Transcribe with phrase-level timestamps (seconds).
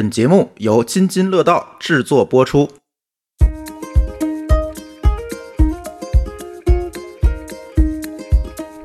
[0.00, 2.66] 本节目由津津乐道制作播出。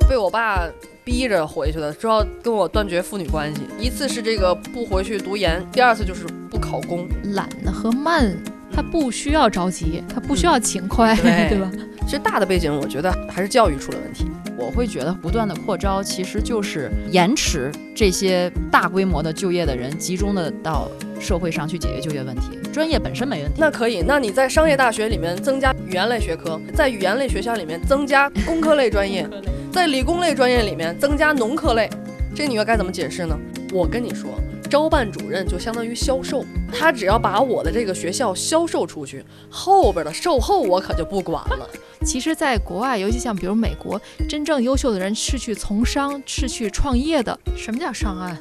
[0.09, 0.67] 被我爸
[1.05, 3.61] 逼着回去的，说要跟我断绝父女关系。
[3.79, 7.07] 一次是这个不回去读研，第二次就是不考公。
[7.33, 8.37] 懒和慢，
[8.69, 11.71] 他不需要着急，他不需要勤快，对 对吧？
[12.05, 14.25] 其实大的背景，我觉得还是教育出了问题。
[14.57, 20.89] 我会觉得不断的扩招，其实就是延迟这些大规模的就业的人集中的到
[21.19, 22.57] 社会上去解决就业问题。
[22.71, 29.27] 专业本身没问题，那可以，那你在商业大学里面增加语言类学科，在语言类学校里面增加工科类专业，
[29.71, 31.89] 在理工类专业里面增加农科类，
[32.33, 33.37] 这你又该怎么解释呢？
[33.73, 34.29] 我跟你说，
[34.65, 41.67] 招办主任就相当于销售，他只要把我的这个学校销售出去，后边的售后我可就不管了。
[42.03, 47.37] 其实，在国外，尤其像比如美国，真正优秀的人是去从商，是去创业的。
[47.55, 48.37] 什么叫上岸？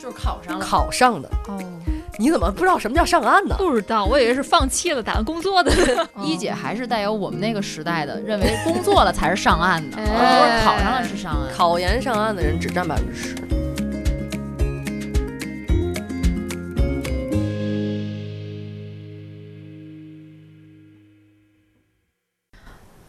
[0.00, 0.64] 就是考上了。
[0.64, 1.58] 考上的，哦，
[2.18, 3.56] 你怎么不知道什么叫上岸呢？
[3.58, 5.72] 不知道，我以为是放弃了打算工作的。
[6.22, 11.52] 一姐还是带有我们那个时代的，认为工作了才是上岸的， 哎而不是考上了是上岸。
[11.52, 13.34] 考研上岸的人只占百分之十。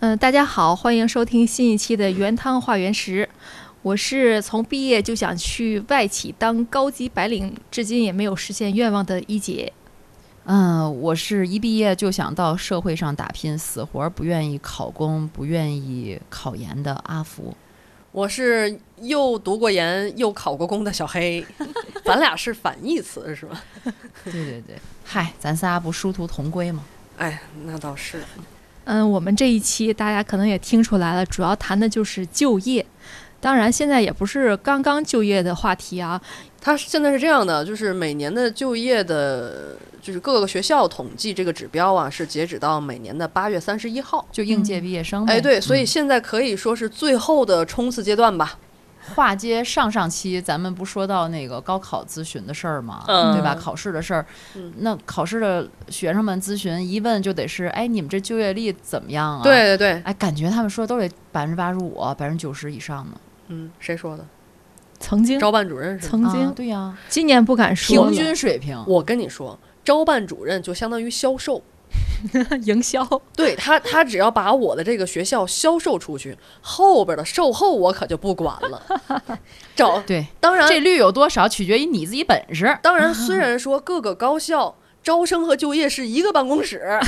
[0.02, 3.28] 嗯、大家好，欢迎收听新一期的原汤化原食。
[3.82, 9.74] 我是从毕业就想去外企当高级白领，至今也没有实现愿望的一姐。
[10.46, 17.54] 嗯，我是一毕业就想到社会上打拼，死活不愿意考公，不愿意考研的阿福。
[18.14, 21.46] 我是又读过研又考过公的小黑，
[22.06, 23.62] 咱俩是反义词是吧？
[24.24, 26.86] 对对对，嗨，咱仨不殊途同归吗？
[27.18, 28.24] 哎，那倒是。
[28.86, 32.86] 嗯，我们这一期大家可能也听出来了，主要谈的就是就业。
[33.42, 36.20] 当然，现在也不是刚刚就业的话题啊。
[36.60, 44.28] 它现在是这样的，就是每年的就业的，就是各个学校统计这个指标啊，是截止到每年的八月三十一号。
[44.30, 45.36] 就应届毕业生呗。
[45.36, 48.58] 哎，对，所以嗯现在可以说是最后的冲刺阶段吧。
[49.10, 53.04] 划接上上期咱们不说到那个高考咨询的事儿吗？
[53.08, 53.56] 嗯对吧？
[53.56, 54.26] 考试的事儿，
[54.56, 63.12] 嗯那考试的学生们咨询一问就得是，哎，你们这就业率怎么样啊？，对对对，哎，感觉他们说都得百分之八十五、百分之九十以上呢。
[63.48, 64.26] 嗯，谁说的？
[65.00, 66.30] 曾经，招办主任是吗？
[66.30, 68.10] 曾经，啊对呀、今年不敢说。
[68.10, 68.84] 平均水平。
[68.86, 71.62] 我跟你说，招办主任就相当于销售。
[72.66, 73.04] 营销，
[73.36, 78.82] 对他，他只要把我的这个学校销售出去，后边的售后我可就不管了。
[79.76, 82.78] 找对，当然，这率有多少取决于你自己本事。
[82.82, 87.00] 当然，虽然说各个高校招生和就业是一个办公室，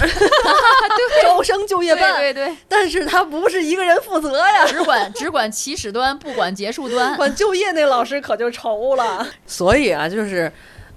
[1.22, 4.66] 招生就业办，对对，但是他不是一个人负责呀。
[4.66, 7.16] 只管只管起始端，不管结束端。
[7.18, 9.28] 管就业那老师可就愁了。
[9.46, 10.52] 所以啊，就是，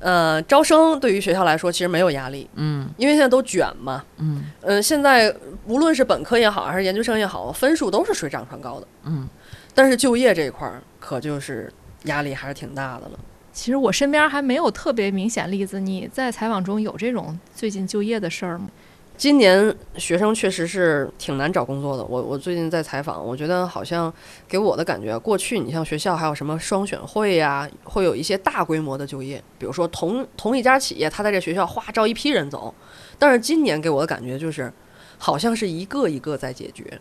[0.04, 4.04] 呃，招生对于学校来说其实没有压力，嗯因为现在都卷嘛。
[4.18, 5.34] 嗯嗯、现在
[5.66, 8.86] 无论是本科也好，还是研究生也好，分数都是水涨船高的。
[9.04, 9.26] 嗯，
[9.74, 11.72] 但是就业这一块儿，可就是
[12.02, 13.18] 压力还是挺大的了。
[13.54, 15.80] 其实我身边还没有特别明显例子。
[15.80, 18.68] 你在采访中有这种最近就业的事儿吗？
[19.16, 22.04] 今年学生确实是挺难找工作的。
[22.04, 24.12] 我我最近在采访，我觉得好像
[24.48, 32.74] 给我的感觉，过去你像学校还有什么双选会呀、会有一些大规模的就业，比如说同同一家企业，他在这学校哗招一批人走。
[33.16, 34.70] 但是今年给我的感觉就是，
[35.16, 37.00] 好像是一个一个在解决。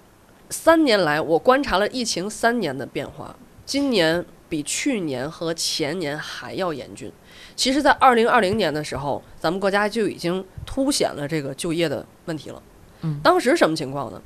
[0.50, 3.36] 三年来，我观察了疫情三年的变化，
[3.66, 7.12] 今年比去年和前年还要严峻。
[7.56, 12.62] 其实，在二零二零年的时候，咱们国家就已经凸显了这个就业的问题了。
[13.02, 14.22] 嗯当时什么情况呢？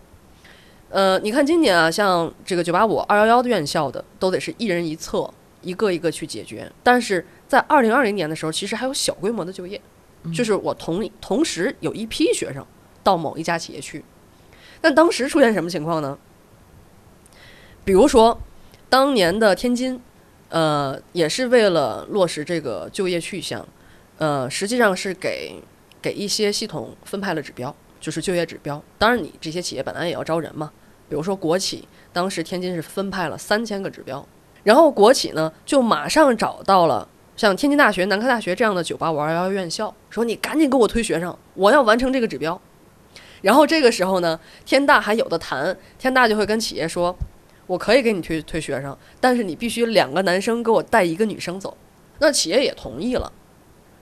[0.90, 5.30] 呃，你看今年啊，像这个九八五、二幺幺的院校的，都得是一人一策，
[5.62, 6.72] 一个一个去解决。
[6.82, 9.82] 但是在二零二零年的时候，其实还有小规模的就业，
[10.34, 12.66] 就是我同同时有一批学生
[13.04, 14.06] 到某一家企业去。
[14.80, 16.18] 但当时出现什么情况呢？
[17.84, 18.40] 比如说，
[18.90, 20.00] 当年的天津，
[20.50, 23.68] 呃，也是为了落实这个就业去向，
[24.18, 25.62] 呃，实际上是给
[26.02, 28.82] 给一些系统分派了指标，就是就业指标。
[28.98, 30.72] 当然，你这些企业本来也要招人嘛。
[31.10, 34.26] 比如说国企，当时天津是分派了三千个指标，
[34.64, 42.60] 然后国企呢就马上找到了像天津大学、南开大学这样的九八五二幺幺院校，说你赶紧给我推学生，我要完成这个指标。
[43.42, 47.16] 然后这个时候呢，天大还有的谈，天大就会跟企业说，
[47.68, 51.78] 我可以给你推推学生，但是你必须两个男生给我带一个女生走。
[52.20, 53.32] 那企业也同意了，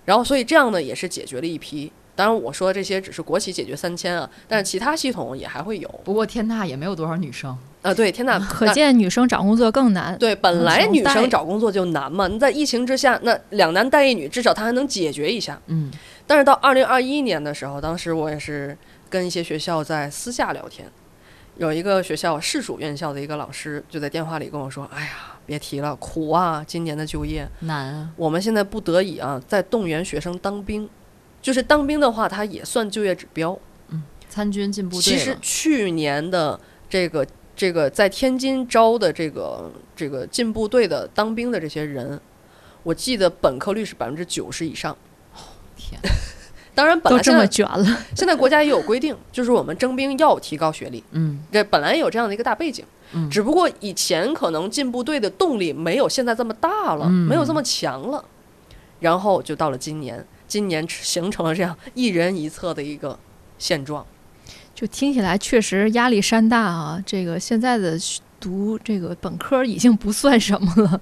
[0.05, 5.99] 然后所以这样呢也是解决了一批当然，我说这些只是国企解决三千啊，但是其他系统也还会有。
[6.05, 10.17] 不过天大也没有多少女生，啊，对，天大， 可见女生找工作更难。
[10.17, 15.61] 对，本来女生找工作就难嘛，你在疫情之下，那两男带一女，至少他还能解决一下。
[15.67, 15.91] 嗯，
[16.25, 18.77] 但是到二零二一年的时候，当时我也是
[19.09, 20.89] 跟一些学校在私下聊天，
[21.57, 30.89] 有一个学校市属院校的一个老师就在电话里跟我说：“哎呀，别提了，苦啊，今年的就业，难啊，我们现在不得已啊，在动员学生当兵。
[31.41, 33.57] 就是当兵的话，他也算就业指标。
[33.89, 36.59] 嗯参军进部队其实去年的
[36.89, 37.25] 这个
[37.55, 42.19] 这个在天津招的这个这个进部队的当兵的这些人，
[42.83, 44.97] 我记得本科率是百分之九十以上。
[45.77, 46.01] 天，
[46.75, 52.83] 当然，本都这来现在么卷了， 现在国家也有规定，就是我们征兵要提高学历，嗯这本来有这样的一个大背景。
[53.13, 58.25] 嗯，只不过以前可能进部队的动力没有现在这么大了，嗯没有这么强了，
[58.99, 63.17] 然后就到了今年，今年形成了这样一人一策的一个
[63.57, 64.05] 现状。
[64.73, 67.01] 就听起来确实压力山大啊。
[67.05, 67.97] 这个现在的
[68.39, 70.99] 读这个本科已经不算什么了，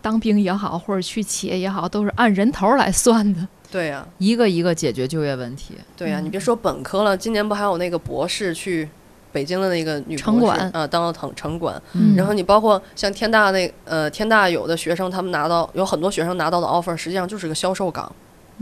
[0.00, 3.46] 当兵也好，或者去企业也好，都是按人头来算的。
[3.72, 6.24] 对呀、一个一个解决就业问题，对呀、嗯。
[6.26, 8.86] 你别说本科了，今年不还有那个博士去
[9.32, 10.70] 北京的那个女城管。
[10.72, 11.80] 啊，当了城城管。
[11.94, 12.14] 嗯。
[12.14, 18.14] 然后你包括像天大那呃天大有的学生他们拿到有很多学生拿到的 offer，实际上就是个销售岗，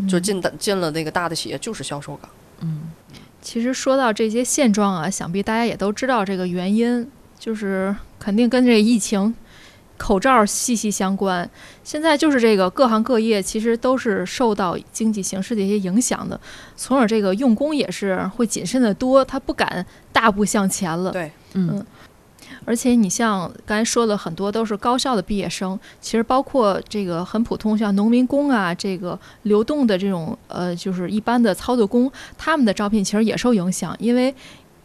[0.08, 2.30] 就嗯进的进了那个大的企业就是销售岗。
[2.60, 2.82] 嗯，
[3.42, 9.34] 其实说到这些现状啊，想必大家也都知道这个原因，就是肯定跟这疫情、
[10.00, 11.48] 口罩息息相关。
[11.84, 16.40] 现在就是这个各行各业其实都是受到经济形势的一些影响的，
[16.74, 21.10] 从而这个用工也是会谨慎的多，他不敢大步向前了。
[21.10, 21.84] 对，嗯
[22.66, 34.32] 而且你像刚才说的很多都是高校的毕业生，其实包括这个很普通，像农民工啊，这个流动的这种呃，就是一般的操作工，他们的招聘其实也受影响，因为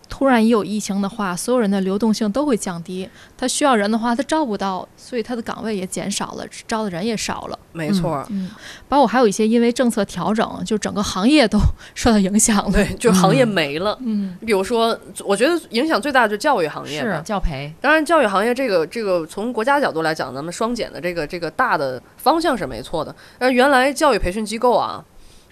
[0.08, 7.60] 突然一有疫情的话，所有人的流动性都会降低，他需要人的话他招不到，所以他的岗位也减少了，招的人也少了。
[7.72, 8.26] 没错儿。
[8.30, 8.50] 嗯，
[8.88, 11.60] 包括还有一些因为政策调整，就整个行业都
[11.94, 12.72] 受到影响了。
[12.72, 13.98] 对，就行业嗯没了。
[14.02, 17.22] 嗯，比如说，我觉得影响最大的就是教育行业是。
[17.26, 23.14] 教培，当然，教育行业这个这个从国家角度来讲，咱们双减的这个这个大的方向是没错的。
[23.38, 25.04] 但是原来教育培训机构啊，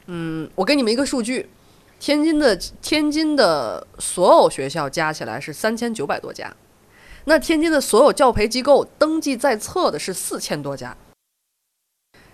[0.08, 1.50] 嗯，我给你们一个数据，
[2.04, 6.54] 天津的天津的所有学校加起来是三千九百多家，
[7.24, 10.98] 那天津的所有教培机构登记在册的是四千多家，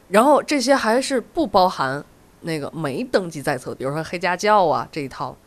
[0.07, 2.04] 然后这些还是不包含
[2.42, 5.38] 那个没登记在册，比如说黑家教啊这一套。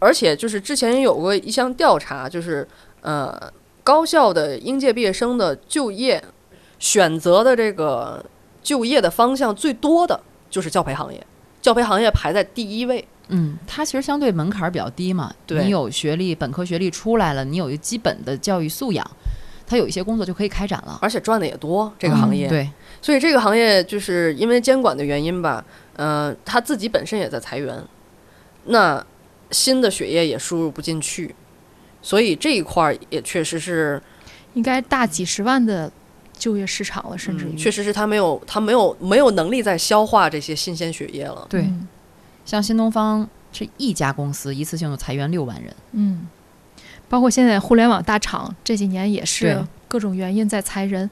[0.00, 2.66] 而且就是之前也有过一项调查，就是
[3.02, 3.40] 呃
[3.84, 6.20] 高校的应届毕业生的就业
[6.80, 8.26] 选择的这个
[8.64, 10.20] 就业的方向最多的
[10.50, 11.24] 就是教培行业，
[11.62, 13.06] 教培行业排在第一位。
[13.28, 19.08] 嗯，它其实相对门槛儿比较低嘛，对你有学历，本科学历出来了，你有一个基本的教育素养，
[19.66, 20.98] 它有一些工作就可以开展了。
[21.02, 22.48] 而且赚的也多，这个行业。
[22.48, 22.70] 嗯对，
[23.02, 25.64] 所以这个行业就是因为监管的原因吧，
[25.96, 27.82] 呃，他自己本身也在裁员，
[28.64, 29.04] 那
[29.50, 31.34] 新的血液也输入不进去，
[32.02, 34.00] 所以这一块儿也确实是，
[34.54, 35.90] 应该大几十万的
[36.32, 41.46] 就业市场了，甚至于、嗯确实是他没有他没有没有能力再消化这些新鲜血液了。
[41.50, 41.86] 对嗯
[42.48, 45.70] 像新东方这一家公司，一次性就裁员六万人。
[45.92, 46.26] 嗯，
[47.06, 51.10] 包括现在互联网大厂这几年也是各种原因在裁人，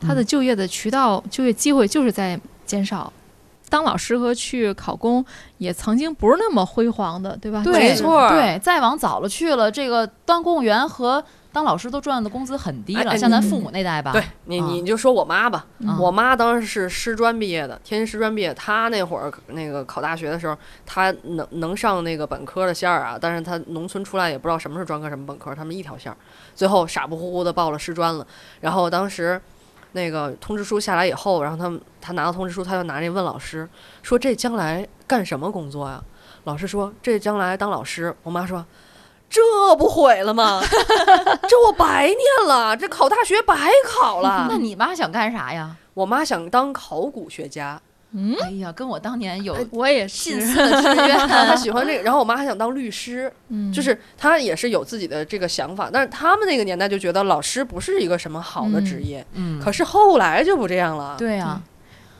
[0.00, 3.12] 他嗯的就业的渠道、就业机会就是在减少。
[3.68, 5.24] 当老师和去考公
[5.58, 7.62] 也曾经不是那么辉煌的，对吧？
[7.64, 14.12] 对没错对，再往早了去了，这个当公务员和当老师都赚的工资很低了，哎哎像咱父母那代吧。
[14.12, 18.52] 对你，啊你就说我妈吧，嗯我妈当时是师专毕业的，天津师专毕业。
[18.52, 26.16] 她那会儿那个考大学的时候，她能能上那个本科的线儿啊，但是她农村出来也不知道什么是专科，什么本科，他们一条线儿。
[26.54, 28.26] 最后傻不乎乎的报了师专了。
[28.60, 29.40] 然后当时
[29.96, 33.68] 那个通知书下来以后，然后他们他拿到通知书，他就拿着问老师
[34.02, 36.00] 说：“这将来干什么工作呀？”
[36.44, 38.64] 老师说：“这将来当老师。”我妈说。
[39.28, 39.42] 这
[39.76, 40.62] 不毁了吗？
[41.48, 44.46] 这我白念了，这考大学白考了。
[44.48, 45.76] 那你妈想干啥呀？
[45.94, 47.82] 我妈想当考古学家，
[48.12, 51.16] 嗯，哎呀，跟我当年有我也近是，似的志愿。
[51.28, 52.02] 她喜欢这个。
[52.02, 55.90] 然后我妈还想当律师，嗯，就是她也是有自己的这个想法。
[55.92, 61.16] 但是他们那个年代就觉得老师不是一个什么好的职业，嗯，可是后来就不这样了。
[61.18, 61.62] 对啊，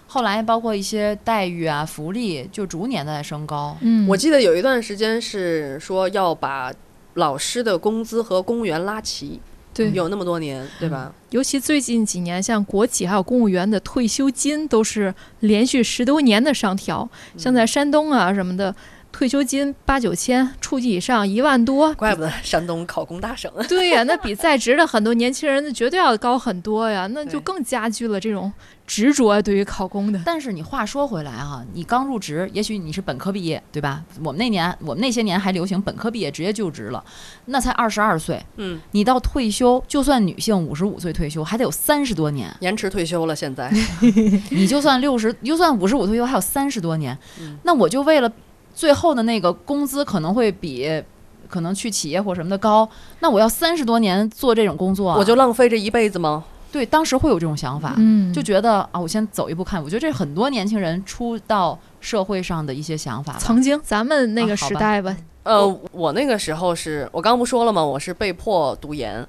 [0.07, 3.77] 后来包括一些待遇啊、福利，就逐年的在升高。
[3.81, 6.73] 嗯，我记得有一段时间是说要把
[7.15, 9.41] 老师的工资和公务员拉齐，
[9.77, 11.13] 对，有那么多年，对吧？
[11.31, 18.75] 尤其最近几年，像国企还有公务员的退休金都是连续十多年的上调，像在山东啊什么的，
[19.13, 23.53] 退休金八九千，处级以上一万多，怪不得山东考公大省。
[23.69, 28.51] 对呀，那比在职的很多年轻人那绝对要高很多呀，那就更加剧了这种
[28.87, 30.21] 执着对于考公的。
[30.25, 34.05] 但是你话说回来哈、你刚入职，也许你是本科毕业，对吧？
[34.23, 37.05] 我们那年，我们那些年还流行本科毕业直接就职了，
[37.47, 42.55] 那才二十二岁，嗯，你到退休，就算女性五十五岁退休，还得有三十多年。
[42.61, 43.71] 延迟退休了，现在
[44.51, 47.17] 你就算六十，你就算五十五退休，还有三十多年。
[47.41, 48.31] 嗯那我就为了
[48.75, 51.03] 最后的那个工资可能会比
[51.49, 52.89] 可能去企业或什么的高，
[53.21, 56.45] 那我要三十多年做这种工作啊，我就浪费这一辈子吗？
[56.77, 59.83] 对当时会有这种想法，嗯，就觉得啊，我先走一步看。
[59.83, 63.37] 我觉得这是很多年轻人出到社会上的一些想法。
[63.39, 67.83] 曾经咱们那个时代吧，呃，我那个时候是我刚不说了吗？
[67.83, 69.27] 我是被迫读研。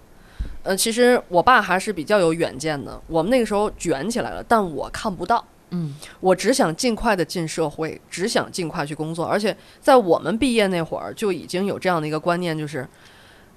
[0.63, 3.01] 呃，其实我爸还是比较有远见的。
[3.07, 5.41] 我们那个时候卷起来了，但我看不到。
[5.69, 9.25] 嗯，我只想尽快的进社会，只想尽快去工作。
[9.25, 12.87] 而且在我们毕业那会儿就已经有这样的一个观念，就是，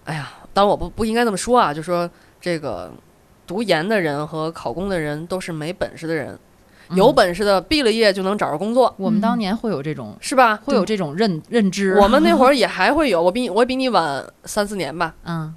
[0.04, 2.08] 哎呀，当然我不不应该这么说啊，就说
[2.40, 2.92] 这个
[3.50, 6.38] 读研的人和考公的人都是没本事的人，
[6.90, 10.54] 有嗯本事的毕了业就能找着工作，我们当嗯年会有这种，是吧？
[10.64, 11.96] 会有这种认认知。
[11.98, 15.52] 我们那会儿 也还会有，我比你我比你晚三四年吧，嗯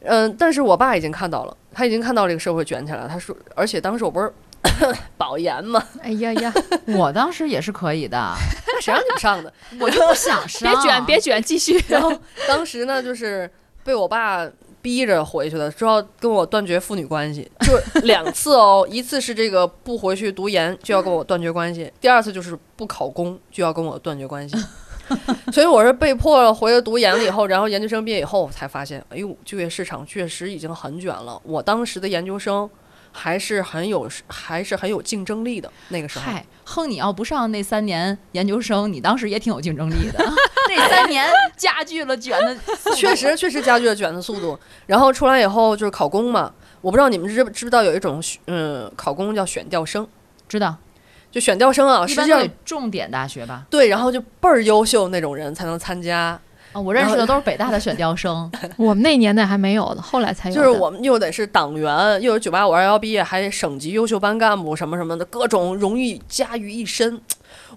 [0.00, 3.06] 嗯，但是我爸已经看到了，他已经看到这个社会卷起来了。
[3.08, 4.32] 他说，而且当时我不是
[5.16, 6.52] 保研嘛，哎呀呀，
[6.98, 8.18] 我当时也是可以的，
[8.66, 9.52] 那谁让你们上的？
[9.78, 10.68] 我就不想上。
[10.68, 11.80] 别卷，别卷，继续。
[11.86, 12.12] 然后
[12.48, 13.48] 当时呢，就是
[13.84, 14.44] 被我爸
[14.86, 24.56] 逼着回去的，说要跟我断绝父女关系， 就两次哦，一次是这个不回去读研就要跟我断绝关系，第二次就是不考公就要跟我断绝关系。
[25.52, 31.36] 所以我是被迫回了读研了以后，然后研究生毕业以后才发现，哎呦，就业市场确实已经很卷了。
[31.42, 32.70] 我当时的研究生
[33.16, 35.70] 还是很有，还是很有竞争力的。
[35.88, 40.24] 那个时候，嗨，哼，你要不上那三年研究生，你当时也挺有竞争力的。
[40.68, 42.56] 那三年加剧了卷的，
[42.94, 44.58] 确实确实加剧了卷的速度。
[44.86, 50.06] 然后出来以后就是考公嘛，我不知道你们知不知不知道有一种嗯考公叫选调生，
[50.48, 50.76] 知道？
[51.30, 53.66] 就选调生啊，一般都实际上得重点大学吧？
[53.68, 56.38] 对，然后就倍儿优秀那种人才能参加。
[56.76, 58.52] 啊，我认识的都是北大的选调生。
[58.76, 60.54] 我们那年代还没有呢，后来才有。
[60.54, 67.18] 就是我们又得是党员，又有九八五二幺毕业，还省级优秀班干部什么什么的，各种荣誉加于一身。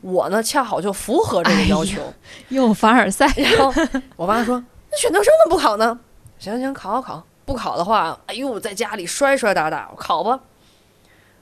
[0.01, 2.01] 我呢，恰好就符合这个要求。
[2.49, 3.73] 又凡尔赛，然后
[4.17, 5.97] 我爸说：“那选调生怎么不考呢？”
[6.37, 7.25] 行行，考考考。
[7.45, 10.41] 不考的话，哎呦，在家里摔摔打打，考吧。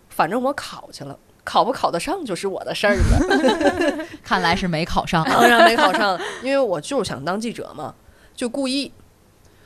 [0.10, 1.18] 反正我考去了，
[1.50, 4.06] 考不考得上就是我的事儿了。
[4.22, 7.96] 看来是没考上，当然没考上，因为我就是想当记者嘛，
[8.36, 8.92] 就故意。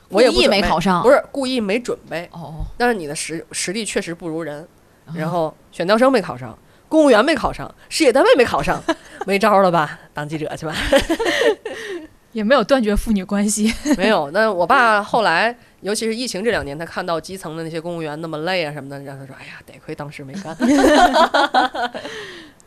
[0.08, 4.68] 我也不故意没考上不是故意没准备，哦，但是你的实实力确实不如人。
[5.14, 6.56] 然后选调生没考上，
[6.88, 8.80] 公务员没考上，事业单位没考上，
[9.26, 9.98] 没招了吧？
[10.14, 10.74] 当记者去吧。
[12.32, 13.72] 也没有断绝父女关系。
[13.96, 14.30] 没有。
[14.32, 20.56] 那我爸后来，尤其是疫情这两年，他看到基层的那些公务员那么累啊什么的，让他说：“哎呀，得亏当时没干。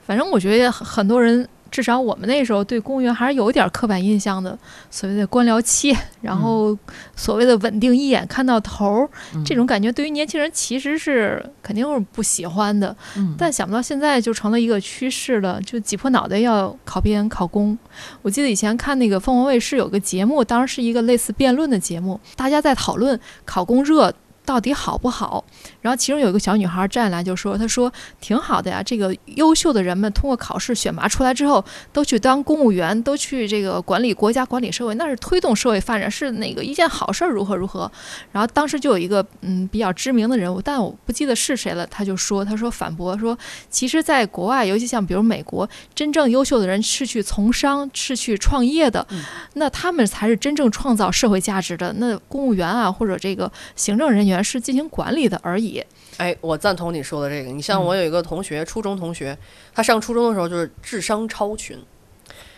[0.06, 4.58] 反正我觉得很很多人，至少我们那时候对公务员还是有一点刻板印象的，
[4.90, 6.78] 所谓的官僚气， 然后
[7.16, 12.96] 所谓的稳定，一眼看到头儿，嗯这种感觉对于年轻人其实是肯定是不喜欢的。
[13.18, 17.78] 嗯但想不到现在就成了一个趋势了，就挤破脑袋要考编考公。
[18.22, 24.14] 我记得以前看那个凤凰卫视有个节目，当时是一个类似辩论的节目，大家在讨论考公热。
[24.48, 25.44] 到底好不好？
[25.86, 31.64] 然后其中有一个小女孩站来就说：“她说挺好的呀，这个优秀的人们通过考试选拔出来之后，
[31.94, 37.30] 都去当公务员，都去这个管理国家、管理社会，那是推动社会发展，是哪个一件好事儿？
[37.30, 37.92] 如何如何？”
[38.34, 43.38] 然后当时就有一个嗯比较知名的人物，但我不记得是谁了，他就说：“他说反驳说，
[43.70, 49.22] 其实，在国外，尤其像比如美国，真正优秀的人是去从商、是去创业的，嗯
[49.54, 51.94] 那他们才是真正创造社会价值的。
[52.00, 55.75] 那公务员啊，或者这个行政人员是进行管理的而已。”
[56.18, 57.50] 哎，我赞同你说的这个。
[57.50, 59.36] 你像嗯我有一个同学，初中同学，
[59.74, 61.78] 他上初中的时候就是智商超群，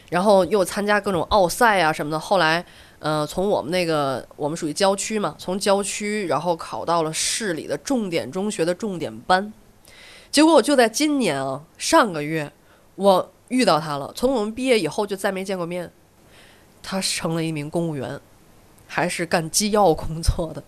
[0.09, 2.19] 然后又参加各种奥赛啊什么的。
[2.19, 2.65] 后来，
[2.99, 9.53] 呃，从我们那个我们属于郊区嘛，从郊区然后考到了市里的重点中学的重点班。
[10.29, 12.51] 结果我就在今年啊，上个月
[12.95, 14.11] 我遇到他了。
[14.15, 15.91] 从我们毕业以后就再没见过面。
[16.83, 18.17] 他成了一名公务员，
[18.85, 20.63] 还是干机要工作的。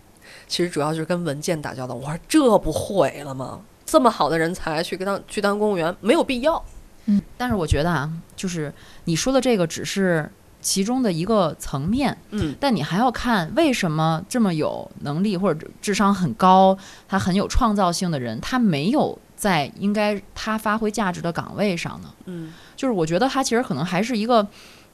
[0.50, 1.94] 其实主要就是跟文件打交道。
[1.94, 3.60] 我说这不毁了吗？
[3.86, 6.62] 这么好的人才去跟当去当公务员，没有必要。
[7.06, 8.72] 嗯但是我觉得啊，就是
[9.04, 10.30] 你说的这个只是
[10.60, 16.76] 其中的一个层面，嗯，但你还要看为什么这么有能力或者智商很高、
[17.08, 22.12] 他很有创造性的人，他没有在应该他发挥价值的岗位上呢？
[22.26, 24.46] 嗯，就是我觉得他其实可能还是一个，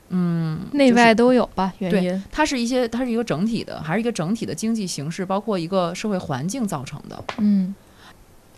[0.09, 1.73] 嗯，内外都有吧？
[1.79, 7.25] 原对因，它是一些，它是一个整体的，还是一个整体的经济形势，包括一个社会环境造成的。
[7.39, 7.75] 嗯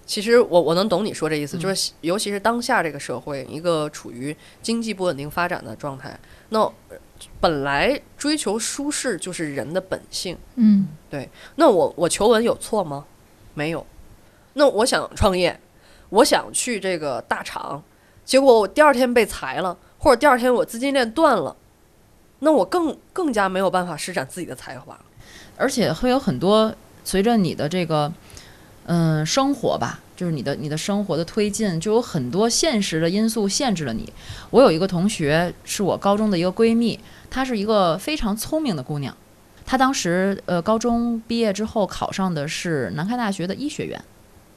[0.06, 6.96] 其实我我能懂你说这意思，嗯就是尤其是当下这个社会，一个处于经济不稳定发展的状态，那呃
[7.40, 10.34] 本来追求舒适就是人的本性。
[10.54, 13.04] 嗯对那我我求稳有错吗？
[13.52, 13.86] 没有。
[14.54, 15.60] 那我想创业，
[16.08, 17.82] 我想去这个大厂，
[18.24, 19.76] 结果我第二天被裁了，
[20.08, 21.54] 或者第二天我资金链断了，
[22.38, 24.98] 那我更更加没有办法施展自己的才华。
[25.54, 26.74] 而且会有很多
[27.04, 28.10] 随着你的这个
[28.86, 34.10] 嗯生活吧，就是你的你的生活的推进，就有很多现实的因素限制了你。
[34.48, 36.98] 我有一个同学是我高中的一个闺蜜，
[37.28, 39.14] 她是一个非常聪明的姑娘，
[39.66, 44.02] 她当时呃高中毕业之后考上的是南开大学的医学院。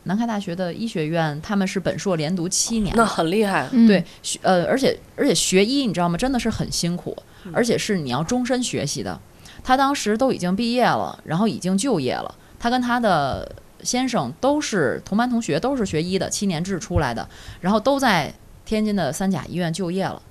[0.03, 3.67] 南开大学的医学院，他们是本硕连读七年，那很厉害。
[3.72, 6.17] 嗯，对，学呃，而且而且学医你知道吗？
[6.17, 7.15] 真的是很辛苦，
[7.53, 9.20] 而且是你要终身学习的。
[9.63, 12.34] 他当时都已经毕业了，然后已经就业了。
[12.60, 13.50] 他跟他的
[13.84, 17.27] 先生都是同班同学，都是学医的，七年制出来的，
[17.60, 18.34] 然后都在
[18.65, 20.22] 天津的三甲医院就业了。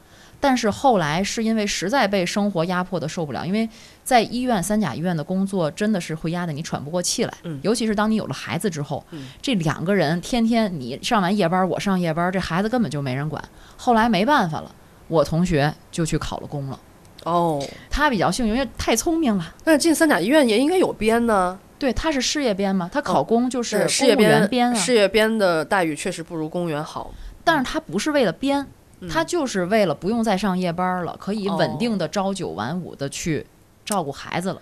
[0.41, 3.69] 但是后来是因为实在被生活压迫的受不了，因为
[4.03, 13.43] 在医院三甲医院的工作真的是会压得你喘不过气来，嗯尤其是当你有了孩子之后，嗯这两个人天天你上完夜班，我上夜班，这孩子根本就没人管。
[13.77, 14.75] 后来没办法了，
[15.09, 16.81] 我同学就去考了公了。
[17.25, 19.55] 哦，他比较幸运，因为太聪明了。
[19.63, 21.59] 但是进三甲医院也应该有编呢。
[21.79, 24.75] 对，他是事业编嘛，他考公就是事业公务员编啊。
[24.75, 27.11] 事业编的待遇确实不如公务员好。
[27.45, 28.67] 但是他不是为了编，嗯
[29.09, 31.57] 他就是为了不用再上夜班了，可以哦。
[31.57, 33.47] 稳定的朝九晚五的去
[33.85, 34.61] 照顾孩子了。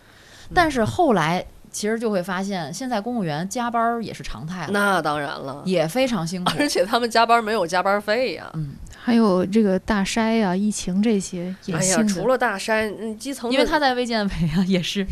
[0.48, 0.52] 嗯。
[0.54, 6.52] 但是后来其实就会发现，现在公务员加班儿也是常态了，那当然了，也非常辛苦。
[6.58, 8.50] 而且他们加班没有加班费呀。
[8.54, 15.04] 嗯，还有这个大筛呀、疫情这些也哎呀，除了大筛，嗯，基层因为他在卫健委啊，也是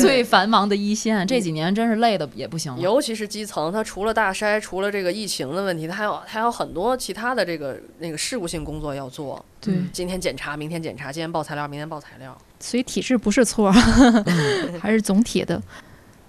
[0.00, 2.80] 最繁忙的一线，这几年真是累的也不行了。
[2.80, 9.44] 尤其是基层，他除了大筛，除了这个疫情的问题，他还有还有很多其他的这个那个事务性工作要做。
[9.60, 12.36] 对，嗯今天检查，明天检查，今天报材料，明天报材料。
[12.58, 13.72] 所以体制不是错，
[14.80, 15.60] 还是总体的。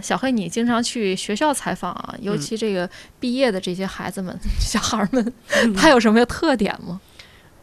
[0.01, 5.33] 小黑，你经常去学校采访啊，尤其这个毕业的这些孩子们、 小孩儿们，
[5.75, 6.99] 他有什么特点吗？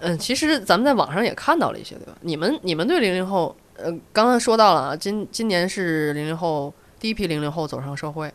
[0.00, 2.12] 嗯，其实咱们在网上也看到了一些，对吧？
[2.20, 8.32] 你们你们对零零后，呃，刚刚说到了啊，今今年是零零后第一批零零后走上社会，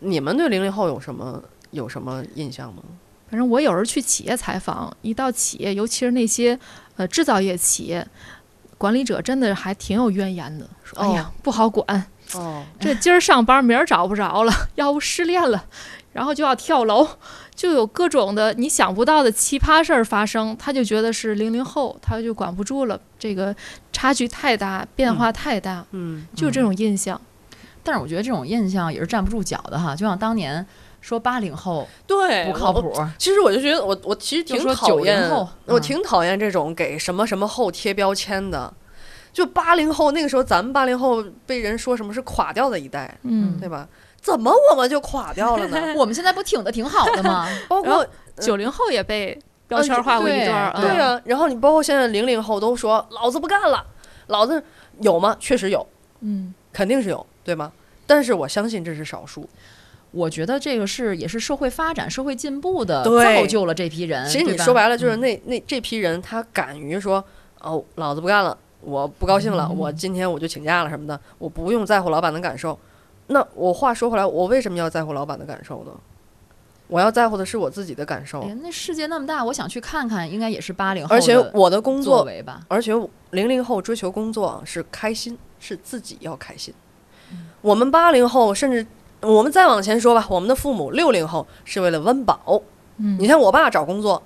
[0.00, 2.82] 你们对零零后有什么有什么印象吗？
[3.30, 6.58] 反正我有时候去企业采访，一到企业，尤其是那些
[6.96, 8.04] 呃制造业企业，
[8.78, 15.64] 管理者真的还挺有怨言的，说：“哎呀，不好管，哦，这今儿上班，明儿找不着了，要不失恋了，
[16.12, 17.06] 然后就要跳楼，
[17.54, 20.56] 就有各种的你想不到的奇葩事儿发生。
[20.58, 23.54] 他就觉得是零零后，他就管不住了，这个
[23.92, 27.20] 差距太大，变化太大，嗯，就这种印象。
[27.82, 30.66] 但是我觉得这种印象也是站不住脚的哈，就像当年
[31.00, 38.70] 说八零后对，不靠谱，其实我就觉得我我其实挺就说90讨厌后，我嗯挺讨厌这种给什么什么后贴标签的。
[39.32, 43.88] 就八零后那个时候，咱们八零后被人说什么是垮掉的一代，嗯，对吧？
[44.20, 45.80] 怎么我们就垮掉了呢？
[45.96, 47.46] 我们现在不挺的挺好的吗？
[47.68, 48.06] 包括
[48.40, 49.38] 九零后也被
[49.68, 53.84] 标签化过一段儿，对啊，然后你包括现在零零后都说老子不干了，
[54.26, 54.62] 老子
[55.00, 55.36] 有吗？
[55.38, 55.86] 确实有，
[56.20, 57.72] 嗯，肯定是有，对吗？
[58.06, 59.48] 但是我相信这是少数。
[60.10, 64.26] 我觉得这个是也是社会发展、社会进步的造就了这批人。
[64.26, 67.22] 其实你说白了，就是嗯那那这批人，他敢于说
[67.60, 72.78] 哦，老子不干了，我不高兴了，嗯我今天我就请假了什么的，我不用在乎老板的感受。
[73.26, 75.92] 那我话说回来，我为什么要在乎老板的感受呢？
[76.86, 82.62] 我要在乎的是我自己的感受哎，那世界那么大，我想去看看，应该也是八零后而且我的工作，为吧。
[82.68, 82.94] 而且
[83.32, 86.72] 零零后追求工作是开心，是自己要开心。
[87.30, 88.86] 嗯我们八零后，甚至
[89.20, 92.62] 我们再往前说吧，我们的父母六零后是为了温饱。
[92.96, 94.22] 嗯你看我爸找工作，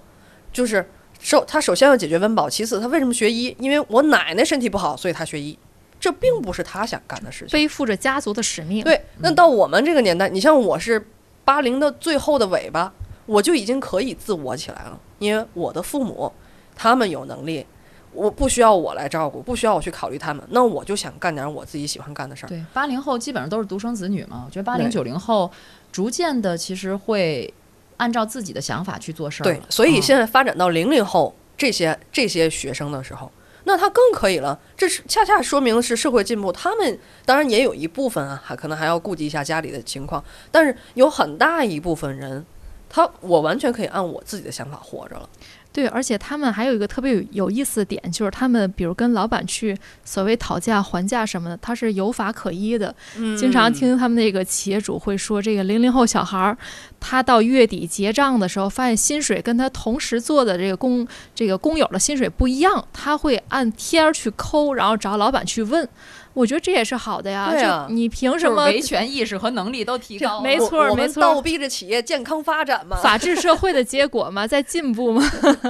[0.53, 0.89] 就是
[1.23, 3.57] 首他首先要解决温饱，其次他为什么学医？
[3.59, 5.57] 因为我奶奶身体不好，所以他学医。
[6.01, 7.53] 这并不是他想干的事情。
[7.53, 8.83] 背负着家族的使命。
[8.83, 11.07] 对，那到我们这个年代，你像我是
[11.45, 12.93] 八零的最后的尾巴，
[13.25, 16.33] 我就已经可以自我起来了，因为我的父母
[16.75, 17.65] 他们有能力，
[18.13, 22.49] 我不需要我来照顾，不需要我去考虑他们，那我就想干点我自己喜欢干的事儿。
[22.49, 24.43] 对，八零后基本上都是独生子女嘛。
[24.45, 25.49] 我觉得八零对九零后
[25.93, 27.55] 逐渐的其实会
[28.03, 33.31] 按照自己的想法去做事儿。，对所以嗯现在发展到零零后这些这些学生的时候，
[33.63, 34.59] 那他更可以了。
[34.77, 36.51] 这是恰恰说明的是社会进步。
[36.51, 42.45] 他们当然也有一部分啊，还可能还要顾及一下家里的情况，但是有很大一部分人，
[42.91, 45.29] 他我完全可以按我自己的想法活着了。
[45.73, 52.95] 对，而且他们还有一个特别有有意思的点，就是他们比如跟老板去所谓讨价还价什么的，他是有法可依的。
[53.39, 56.57] 经常听他们那个企业主会说，这个零零后小孩儿，
[57.01, 65.89] 他到月底结账的时候，发现薪水跟他同时做的这个工这个工友的薪水不一样，他会按天儿去抠，然后找老板去问。
[66.35, 68.65] 我觉得这也是好的呀，对啊就你凭什么？
[68.65, 70.43] 维权意识和能力都提高了。
[70.43, 72.97] 没错没错们倒逼着企业健康发展嘛。
[72.97, 75.23] 法治社会的结果嘛，在进步嘛。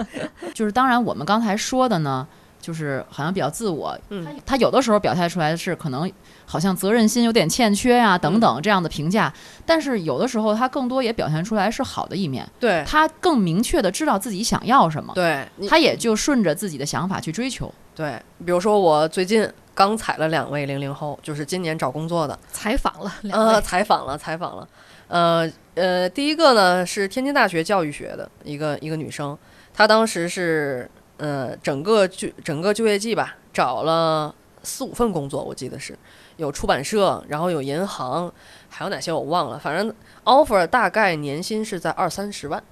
[0.54, 2.26] 就是当然，我们刚才说的呢，
[2.60, 6.10] 就是好像比较自我，嗯他他有的时候表现出来的是可能
[6.52, 9.32] 好像责任心有点欠缺呀、等等这样的评价，
[9.64, 12.84] 但是有的时候他更多也表现出来是好的一面，对。
[12.86, 17.72] 他更明确的知道自己想要什么，对，他也就顺着自己的想法去追求。
[17.94, 23.54] 对，比如说我最近刚采了两位零零后，就是今年找工作的，采访了两位。
[23.54, 24.68] 呃，采访了，采访了，
[25.08, 29.38] 呃呃，第一个呢是天津大学教育学的一个一个女生，
[29.72, 35.96] 她当时是呃整个就整个就业季吧，找了四五份工作，我记得是
[36.36, 38.32] 有出版社，然后有银行，
[38.68, 39.94] 还有哪些我忘了，反正
[40.24, 42.62] offer 大概年薪是在二三十万，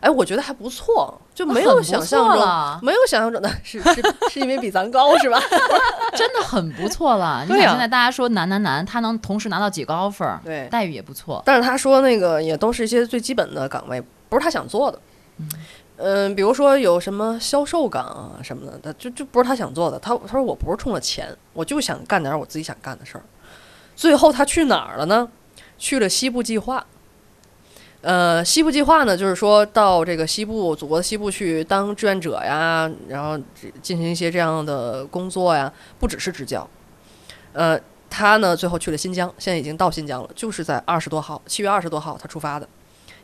[0.00, 2.36] 哎，我觉得还不错，就没有想象中。
[2.36, 5.38] 了，没有想象中的 是是是因为比咱高是吧？
[6.16, 7.42] 真的很不错了。
[7.42, 11.42] 你对呀想现在大家说难难难，他能同时拿到几个 offer，对，待遇也不错。
[11.44, 14.98] 但是他说那个也都是一些最基本的岗位，不是他想做的。
[15.38, 15.46] 嗯，
[15.98, 19.98] 嗯比如说有什么销售岗啊什么的，他就就不是他想做的。
[19.98, 23.24] 他他说我不是冲着钱，我就想干点我自己想干的事儿。
[23.94, 25.28] 最后他去哪儿了呢？
[25.78, 26.86] 去了西部计划。
[28.02, 33.36] 呃，西部计划呢，就是说到这个西部，祖国的西部去当志愿者呀，然后
[33.82, 36.68] 进行一些这样的工作呀，不只是支教。
[37.52, 42.68] 呃，他呢最后去了新疆，现在已经到新疆了，就是在二十多号，七月二十多号他出发的，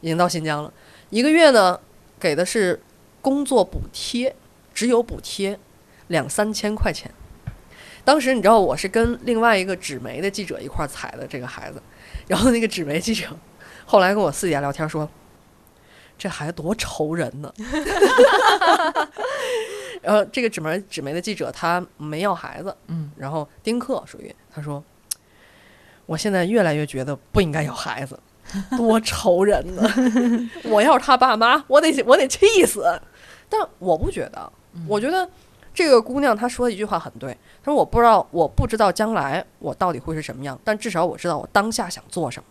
[0.01, 0.73] 已经到新疆了。
[1.11, 1.79] 一个月呢
[2.23, 2.81] 给的是
[3.21, 4.37] 工作补贴，
[4.73, 5.59] 只有补贴
[6.07, 7.11] 两三千块钱。
[8.05, 11.83] 当时你知道我是跟另外一个纸媒的记者一块儿采的这个孩子，
[12.29, 13.27] 然后那个纸媒记者
[13.85, 15.09] 后来跟我私底下聊天说，
[16.17, 17.53] 这孩子多愁人呢。
[20.01, 24.85] 然后这个纸媒纸媒的记者他没要孩子，嗯，然后丁克属于他说，
[26.07, 28.17] 我现在越来越觉得不应该有孩子，
[28.77, 29.89] 多愁人呢。
[30.65, 33.01] 我要是他爸妈，我得我得气死。
[33.49, 34.53] 但我不觉得，
[34.89, 35.29] 我觉得
[35.75, 42.47] 这个姑娘她说的一句话很对，她说我不知道我不知道将来我到底会是什么样，但至少我知道我当下想做什么，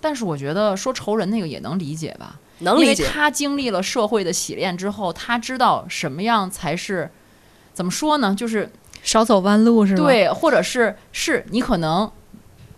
[0.00, 3.06] 但是我觉得说仇人那个也能理解吧，能理解。
[3.06, 7.10] 他经历了社会的洗练之后，他知道什么样才是，
[7.74, 8.34] 怎么说呢？
[8.34, 8.70] 就是
[9.02, 12.10] 少走弯路是吧？，对，或者是是你可能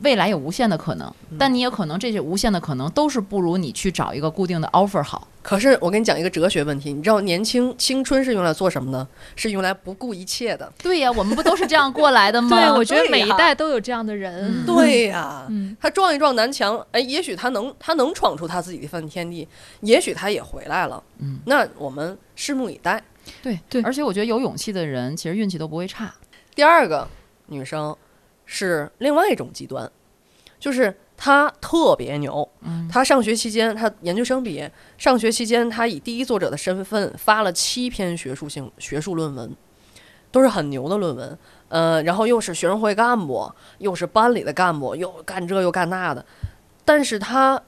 [0.03, 5.29] 未来有无限的可能，嗯但你也可能这些无限的可能都是不如你去找一个固定的 offer 好。
[5.43, 9.07] 可是我跟你讲一个哲学问题，你知道年轻青春是用来做什么呢？
[9.35, 10.73] 是用来不顾一切的。
[10.79, 12.49] 对呀，我们不都是这样过来的吗？
[12.57, 14.63] 对，我觉得每一代都有这样的人。
[14.63, 19.47] 嗯对呀、嗯，他撞一撞南墙，哎，也许他能他能闯出他自己的一份天地，
[19.81, 21.03] 也许他也回来了。
[21.19, 23.03] 嗯，那我们拭目以待。
[23.43, 26.13] 对对而且我觉得有勇气的人，其实运气都不会差。
[26.55, 27.07] 第二个
[27.47, 27.97] 女生
[28.55, 29.91] 是另外一种极端，
[30.61, 32.47] 就是他特别牛。
[32.61, 39.57] 嗯她上学期间，他研究生毕业，上学期间他以第一作者的身份发了七篇学术性学术论文，
[40.31, 41.39] 都是很牛的论文。
[41.71, 46.23] 呃，然后又是学生会干部，又是班里的干部，又干这又干那的。
[46.85, 47.63] 但是他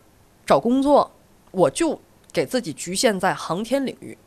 [0.44, 1.10] 找工作，
[1.50, 1.98] 我就
[2.30, 4.18] 给自己局限在航天领域。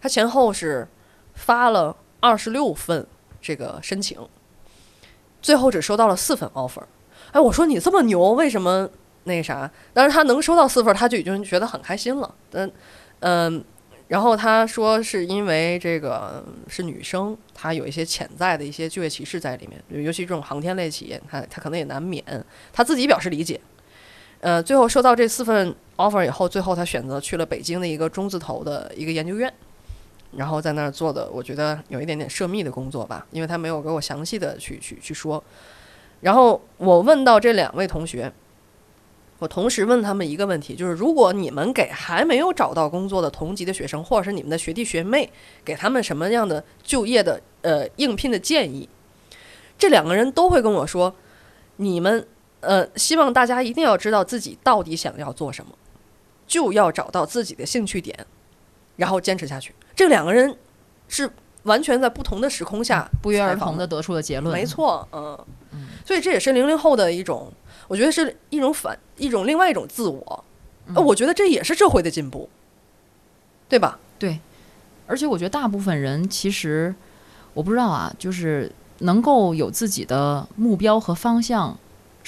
[0.00, 0.86] 他前后是
[1.34, 3.04] 发了二十六份
[3.40, 4.16] 这个申请，
[5.46, 6.82] 最后只收到了四份 offer。
[7.30, 8.90] 哎，我说你这么牛，为什么
[9.22, 9.70] 那啥？
[9.92, 12.34] 但是他能收到四份，他就已经觉得很开心了。
[12.50, 12.68] 但
[13.20, 13.64] 嗯，
[14.08, 22.24] 然后他说是因为这个是女生，她有一些潜在的一些就业歧视在里面，尤其这种航天类企业，他他可能也难免。
[22.72, 23.60] 他自己表示理解。
[24.40, 29.52] 呃，最后收到这四份 offer 以后，最后他选择去了北京的一个中字头的一个研究院。
[30.36, 35.42] 然后在那儿做的，我觉得有一点点涉密的工作吧，因为他没有给我详细的去去去说。
[36.20, 38.32] 然后我问到这两位同学，
[39.38, 45.30] 我同时问他们一个问题，就是如果你们给还没有找到工作的同级的学生，或者是你们的学弟学妹，
[45.64, 48.88] 给他们什么样的就业的呃应聘的建议，
[49.78, 51.14] 这两个人都会跟我说，
[51.76, 52.26] 你们
[52.60, 55.72] 呃希望大家一定要知道自己到底想要做什么，
[56.46, 58.26] 就要找到自己的兴趣点，
[58.96, 59.74] 然后坚持下去。
[59.96, 60.56] 这两个人
[61.08, 61.28] 是
[61.64, 64.54] 完全在不同的时空下不约而同的得出的结论。
[64.54, 65.36] 没错，嗯，
[66.04, 67.52] 所以这也是零零后的一种，
[67.88, 70.44] 我觉得是一种反一种另外一种自我，
[70.94, 72.48] 呃，我觉得这也是社会的进步，
[73.68, 73.98] 对吧？
[74.18, 74.38] 对。
[75.08, 76.92] 而且我觉得大部分人其实
[77.54, 81.78] 我不知道啊，就是能够有自己的目标和方向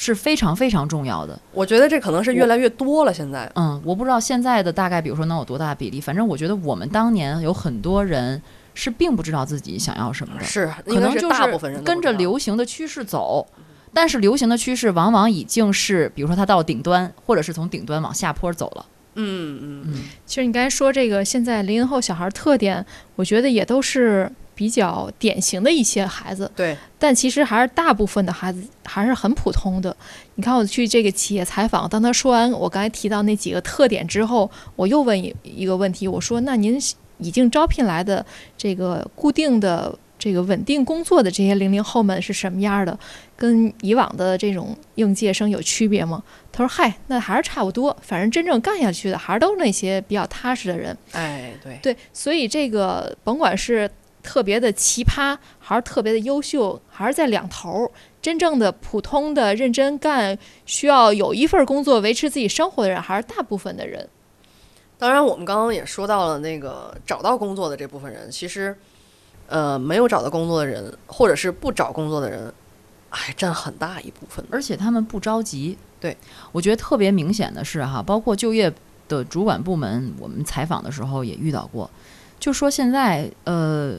[0.00, 1.36] 是非常非常重要的。
[1.52, 3.12] 我觉得这可能是越来越多了。
[3.12, 8.40] 现在，嗯，我不知道现在的大概，比如说能有多大比例，反正我觉得我们当年有很多人
[8.74, 13.44] 是并不知道自己想要什么的，是可能就是大部分人跟着流行的趋势走。
[13.92, 18.86] 但是流行的趋势往往已经是，比如说它到顶端，或者是从顶端往下坡走了。
[19.14, 29.96] 嗯嗯嗯，其实你刚才说这个现在零零后小孩儿特点，我觉得也都是比较典型的一些孩子，对，但其实还是大部分的孩子还是很普通的。
[30.34, 36.76] 你看我去这个企业采访，当他说完我刚才提到那几个特点之后，我又问一一个问题，我说：“那您
[37.18, 42.98] 已经招聘来的这个固定的这个稳定工作的这些零零后们是什么样的？
[43.36, 53.88] 跟以往的这种应届生有区别吗？”他说：“嗨，那还是差不多，反正真正干下去的还是都是那些比较踏实的人。”哎对，对，所以这个甭管是
[54.28, 64.06] 特别的奇葩，还是特别的优秀，还是在两头儿，真正的普通的认真干，需要有一份工作维持自己生活的人，还是大部分的人。
[64.98, 68.76] 当然我们刚刚也说到了那个找到工作的这部分人，其实
[69.46, 72.52] 呃没有找到工作的人，或者是不找工作的人，
[73.08, 74.44] 还占很大一部分。
[74.50, 75.78] 而且他们不着急。
[75.98, 76.14] 对，
[76.52, 78.70] 我觉得特别明显的是哈，包括就业
[79.08, 81.90] 的主管部门，我们采访的时候也遇到过，
[82.38, 83.96] 就说现在呃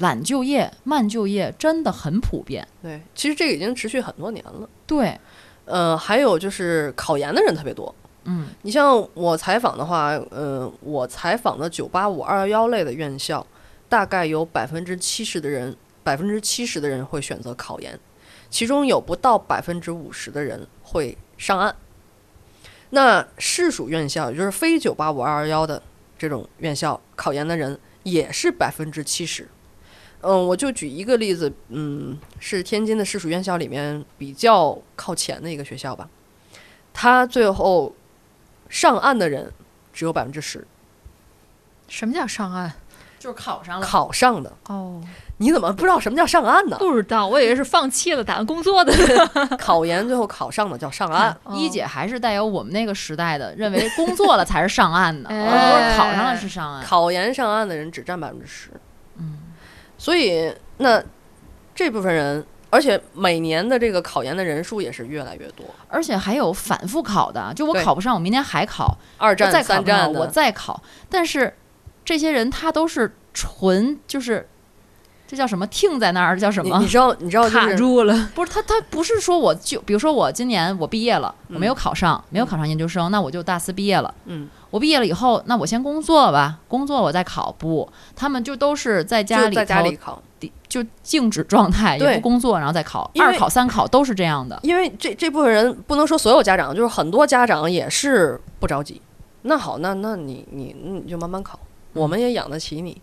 [0.00, 2.66] 懒就业、慢就业真的很普遍。
[2.82, 4.68] 对，其实这个已经持续很多年了。
[4.86, 5.18] 对，
[5.64, 7.94] 呃，还有就是考研的人特别多。
[8.24, 13.46] 嗯你像我采访的话，呃，我采访的九八五、二幺幺类的院校，
[13.88, 17.98] 大概有百分之七十的人，百分之七十的人会选择考研，
[18.50, 21.74] 其中有不到百分之五十的人会上岸。
[22.90, 25.82] 那市属院校，也就是非九八五、二幺幺的
[26.18, 29.48] 这种院校，考研的人也是百分之七十。
[30.22, 36.08] 嗯，我就举一个例子，嗯，是天津的市属院校里面比较靠前的一个学校吧，
[36.92, 37.94] 他最后
[38.68, 39.52] 上岸的人
[39.92, 40.66] 只有百分之十，
[41.88, 42.72] 什么叫上岸？
[43.18, 43.86] 就是考上了。
[43.86, 44.50] 考上的。
[44.68, 44.98] 哦，
[45.36, 46.76] 你怎么不知道什么叫上岸呢？
[46.78, 48.92] 不知道，我以为是放弃了打算工作的。
[49.60, 51.30] 考研最后考上的叫上岸。
[51.44, 56.82] 哦一姐还是带有我们那个时代的，认为工作了才是上岸的， 哎而不是考上了是上岸。
[56.82, 58.80] 考研上岸的人只占百分之十，嗯，
[60.00, 61.04] 所以那
[61.74, 65.66] 这部分人，而且每年的这个考研的人数也是越来越多。
[65.88, 70.82] 而且还有反复考的，就我考不上，我明年还考，二战、再考三战我，再考。
[71.10, 71.52] 但是
[72.02, 74.48] 这些人他都是纯就是，
[75.30, 75.64] 这叫什么？
[75.68, 76.90] 停在那儿叫什么你你？
[76.90, 78.12] 知道你知道就是住了。
[78.34, 84.12] 不是他，他不是说我就，比如说我今年我毕业了，我没有考上，没有考上研究生，那我就大四毕业了。
[84.24, 87.54] 嗯，我毕业了以后，那我先工作吧，工作我再考。
[87.56, 90.20] 不，他们就都是在家里就在家头里考，
[90.66, 94.58] 就静止状态，也不工作，然后再考，二考、三考都是这样的。
[94.64, 99.00] 因为这这部分人不能说所有家长，就是很多家长也是不着急。
[99.42, 101.56] 那好，那那你你你就慢慢考，
[101.92, 103.00] 我们也养得起你，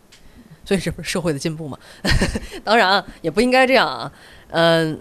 [0.67, 1.79] 所以这不是社会的进步嘛？
[2.61, 4.11] 当然啊，也不应该这样啊。
[4.49, 4.99] 嗯、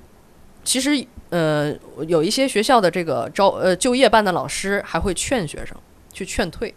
[0.62, 1.74] 其实呃，
[2.06, 5.76] 有一些学校的这个招呃就业办的老师还会劝学生
[6.12, 6.72] 去劝退，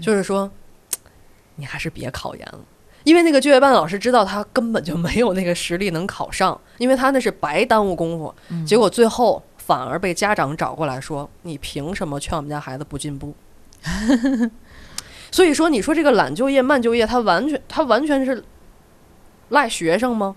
[0.00, 0.50] 就是说
[1.54, 2.58] 你还是别考研了。
[3.04, 13.32] 因为那个就业办老师知道他根本就没有那个实力能考上，因为他那是白耽误功夫，嗯结果最后反而被家长找过来说：“你凭什么劝我们家孩子不进步？”
[15.34, 18.40] 所以说，你说这个懒就业、慢就业，它完全它完全是
[19.48, 20.36] 赖学生吗？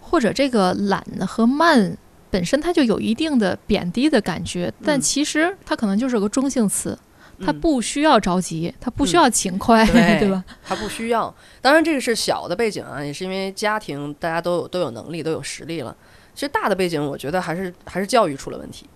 [0.00, 1.98] 或者这个懒和慢
[2.30, 6.96] 本身它就有一定的贬低的感觉，但嗯其实它可能就是个中性词，
[7.44, 10.44] 它嗯不需要着急，它不需嗯要勤快，对 对吧？
[10.64, 11.34] 他不需要。
[11.60, 15.96] 当然，这个是小的背景啊，也是因为家庭大家都有都有能力，都有实力了。
[16.34, 18.88] 其实大的背景，我觉得还是还是教育出了问题。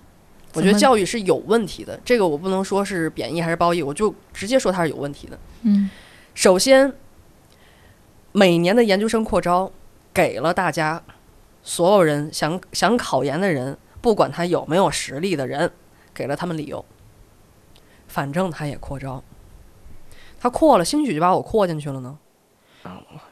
[0.55, 5.39] 我觉得教育是有问题的，这个我不能说是贬义还是褒义，我就直接说它是有问题的。
[5.63, 5.89] 嗯，
[6.35, 6.93] 首先，
[8.33, 9.71] 每年的研究生扩招
[10.13, 11.03] 给了大家
[11.63, 15.71] 所有人想想考研的人，不管他有没有实力的人，
[16.13, 16.85] 给了他们理由。
[18.09, 19.23] 反正他也扩招，
[20.41, 22.19] 他扩了，兴许就把我扩进去了呢。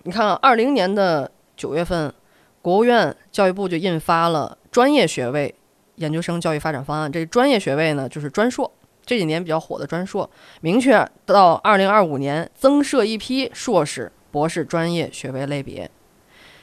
[0.04, 2.14] 你看、啊，二零年的九月份，
[2.62, 5.54] 国务院教育部就印发了专业学位
[5.98, 7.12] 研究生教育发展方案。
[7.12, 8.70] 这专业学位呢，就是专硕，
[9.04, 10.28] 这几年比较火的专硕。
[10.60, 15.90] 明确到二零二五年增设一批硕士、博士专业学位类别，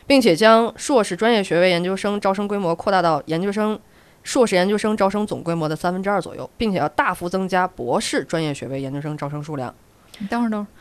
[0.08, 3.80] 并且将硕士专业学位研究生招生规模扩大到研究生、
[4.24, 9.74] 硕士研究生招生总规模的三分之二左右，并且要大幅增加博士专业学位研究生招生数量。
[10.20, 10.72] 你等会儿等会儿，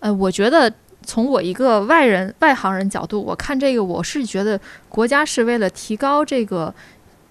[0.00, 6.74] 呃，我觉得从我一个外人、外行人角度，我看这个，我是觉得国家是为了提高这个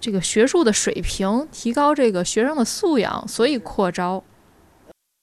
[0.04, 4.22] 这个学术的水平，提高这个学生的素养，所以扩招。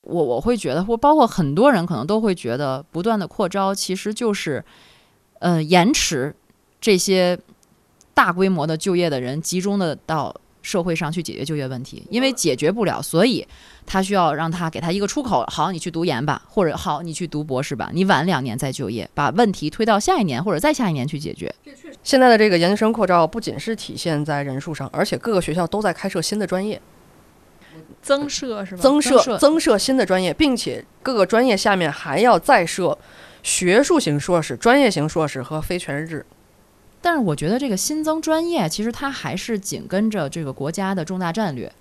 [0.02, 4.66] 我我会觉得，或包括很多人可能都会觉得，不断的扩招其实就是，
[5.38, 6.36] 呃，延迟
[6.80, 7.38] 这些
[8.16, 13.46] 大规模的就业的人集中的到社会上去解决就业问题，因为解决不了，所以
[13.86, 15.44] 他需要让他给他一个出口。
[15.48, 21.54] 好，你去读研吧，或者好，你去读博士吧，你晚两年再就业，把问题推到下一年或者再下一年去解决。
[22.04, 26.82] 现在的这个研究生扩招不仅是体现在人数上，而且各个学校都在开设新的专业，
[28.02, 28.82] 增设是吧？
[28.82, 32.98] 增设增设新的专业，并且各个专业下面还要再设
[33.44, 36.26] 学术型硕士、专业型硕士和非全日制。
[37.02, 41.72] 但是我觉得这个新增专业，其实它还是紧跟着这个国家的重大战略，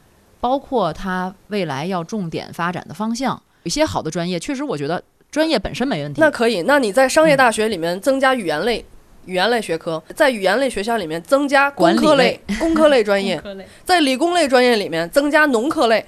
[0.40, 3.40] 包括它未来要重点发展的方向。
[3.64, 6.20] 有些好的专业，确实我觉得专业本身没问题。
[6.20, 8.83] 那可以，那你在商业大学里面增加语言类、
[9.26, 13.38] 语言类学科，在语言类学校里面增加工科类、工科类专业，
[13.85, 16.02] 在理工类专业里面增加农科类，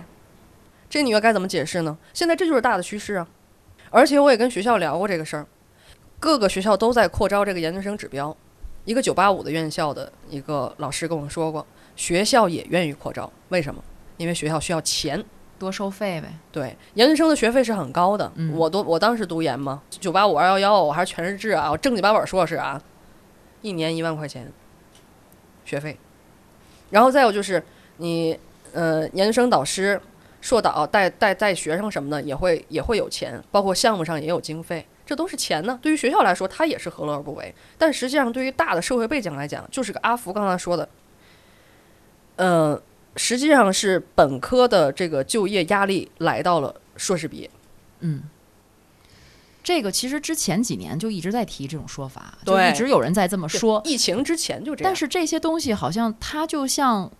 [0.88, 1.98] 这你又该怎么解释呢？
[2.14, 3.28] 现在这就是大的趋势啊！
[3.90, 5.46] 而且我也跟学校聊过这个事儿，
[6.18, 8.34] 各个学校都在扩招这个研究生指标。
[8.84, 11.66] 一个九八五的院校的一个老师跟我说过，
[11.96, 13.82] 学校也愿意扩招，为什么？
[14.16, 15.24] 因为学校需要钱。
[15.58, 16.34] 多收费呗。
[16.50, 18.32] 对，研究生的学费是很高的。
[18.34, 22.82] 嗯我都我当时读研嘛，九八五二幺幺，我还是全日制啊，我正经八本硕士啊，
[23.60, 24.50] 一年一万块钱
[25.64, 25.96] 学费。
[26.90, 27.62] 然后再有就是
[27.98, 28.36] 你
[28.72, 30.00] 呃研究生导师、
[30.40, 35.78] 硕导带带带学生什么的也会也会有钱，包括项目上也有经费，这都是钱呢。
[35.82, 37.54] 对于学校来说，它也是何乐而不为。
[37.76, 40.88] 但实际上，对于大的社会背景来讲，就是个阿福刚才说的，
[42.36, 42.82] 呃，
[43.14, 47.50] 实际上是本科的这个就业压力来到了硕士毕业。
[48.00, 48.22] 嗯，
[49.62, 53.82] 这个其实之前几年就一直在提这种说法，就一直有人在这么说。
[53.84, 54.90] 疫情之前就这样。
[54.90, 57.12] 但是这些东西好像它就像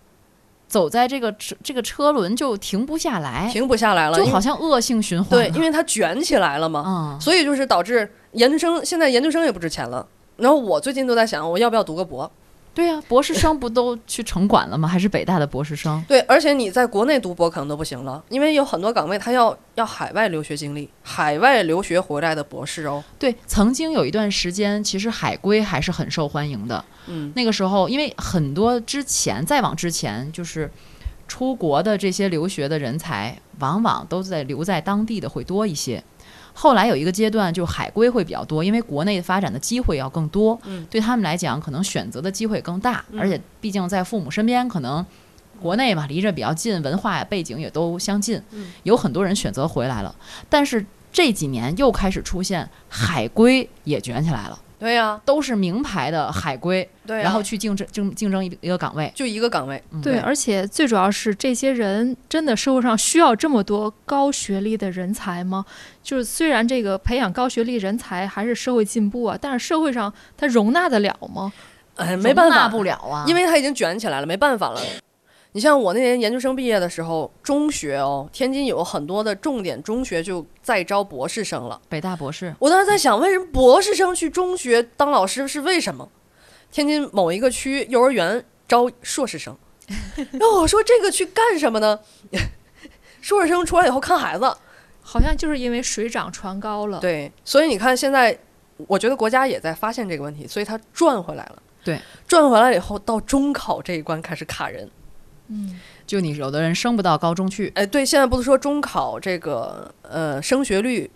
[0.73, 5.29] 走在这个车这个车轮就停不下来，停不下来了，就好像恶性循环。
[5.29, 10.03] 对，因为它卷起来了嘛，嗯，所以就是导致研究生现在研究生也不值钱了。
[10.35, 12.29] 然后我最近都在想，我要不要读个博？
[12.73, 14.87] 对呀、博士生不都去城管了吗？
[14.89, 16.03] 还是北大的博士生？
[16.07, 23.03] 对，而且你在国内读博可能都不行了，因为有很多岗位他要要海外留学经历，海外留学回来的博士哦。
[23.19, 26.83] 对，曾经有一段时间，其实海归还是很受欢迎的。
[27.07, 30.71] 嗯，那个时候，因为很多之前再往之前，就是
[31.27, 36.03] 出国的这些留学的人才，往往都在留在当地的会多一些。
[36.53, 40.85] 后来有一个阶段，就海归会比较多，因为国内发展的机会要更多，嗯。
[40.89, 43.19] 对他们来讲，可能选择的机会更大，嗯。
[43.19, 45.05] 而且毕竟在父母身边，可能
[45.59, 48.71] 国内嘛离着比较近，文化背景也都相近，嗯。
[48.83, 50.15] 有很多人选择回来了。
[50.49, 59.09] 但是这几年又开始出现海归也卷起来了，对呀、都是名牌的海归，然后去竞争竞竞争一一个岗位。
[59.15, 65.63] 就一个岗位，嗯对，而且最主要是这些人真的社会上需要这么多高学历的人才吗？
[66.03, 71.53] 就是虽然这个培养高学历人才还是社会进步啊，但是社会上它容纳得了吗？
[71.95, 74.81] 哎，没办法，容纳不了啊，因为它已经卷起来了，没办法了。
[75.53, 81.79] 你像我那年研究生毕业的时候，中学哦，天津有很多的重点中学就在招博士生了。
[81.87, 86.09] 北大博士，我当时在想，为什么博士生去中学当老师是为什么？
[86.71, 89.55] 天津某一个区幼儿园招硕士生，
[90.31, 91.99] 然后我说这个去干什么呢？
[93.21, 94.51] 硕士生出来以后看孩子，
[95.03, 96.99] 好像就是因为水涨船高了。
[96.99, 98.35] 对，所以你看现在，
[98.87, 101.61] 我觉得国家也在发现这个问题，所以它转回来了。
[101.83, 104.89] 对，转回来以后，到中考这一关开始卡人。
[105.47, 111.09] 嗯，就你有的人升不到高中去，哎，对，现在不是说中考这个呃升学率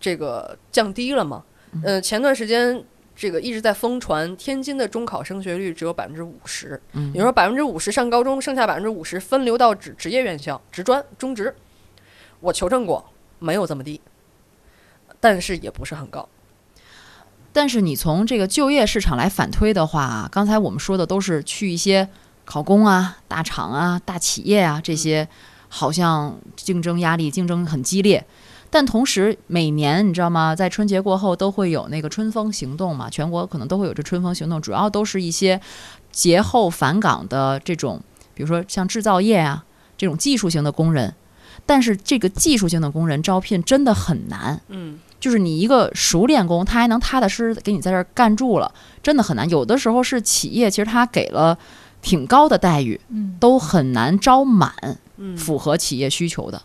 [0.00, 1.44] 这个降低了吗？
[1.84, 2.82] 呃，前段时间
[3.14, 11.54] 这个一直在疯传，天津的中考升学率只有百分之五十，嗯也就是说百分之五十上高中，剩下百分之五十分流到职职业院校、职专、中职。
[12.40, 14.00] 我求证过，没有这么低，
[15.20, 16.28] 但是也不是很高。
[17.52, 22.08] 但是你从这个就业市场来反推的话，刚才我们说的都是去一些
[22.44, 25.28] 考公啊、大厂啊、大企业啊这些，
[25.68, 28.24] 好像竞争压力、竞争很激烈。
[28.70, 35.60] 但同时，每年你知道吗，在春节过后都会有那个春风行动嘛，全国可能都会有这春风行动，主要都是一些
[36.10, 38.00] 节后返岗的这种，
[38.34, 39.64] 比如说像制造业啊
[39.96, 41.14] 这种技术型的工人。
[41.64, 49.48] 但是这个技术性的工人招聘真的很难，嗯，就是你一个熟练工，他还能踏踏实实给你在这儿干住了，真的很难。
[49.48, 51.56] 有的时候是企业，其实他给了
[52.02, 54.70] 挺高的待遇，嗯，都很难招满
[55.16, 56.60] 嗯符合企业需求的。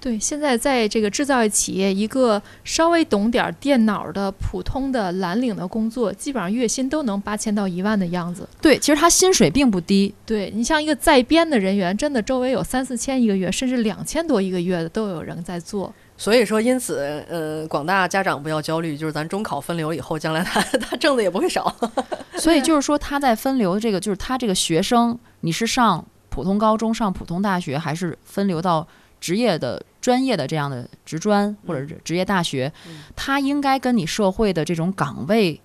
[0.00, 8.48] 对，现在在这个制造业企业，一个稍微懂点儿电脑的普通的蓝领的工作，基本上月薪都能八千到一万的样子。
[8.62, 15.92] 对，其实他薪水并不低，对你像一个在编的人员，真的周围有三四千一个月，甚至两千多一个月的都有人在做。
[16.20, 21.74] 所以说，因此，呃，广大家长不要焦虑，就是咱中考分流以后，将来他 他挣的也不会少。
[22.36, 28.86] 所以就是说他在分流这个，就是他这个学生，你是上普通高中、上普通大学，还是分流到
[29.18, 35.58] 职业的专业的这样的职专或者是职业大学，嗯他应该跟你社会的这种岗位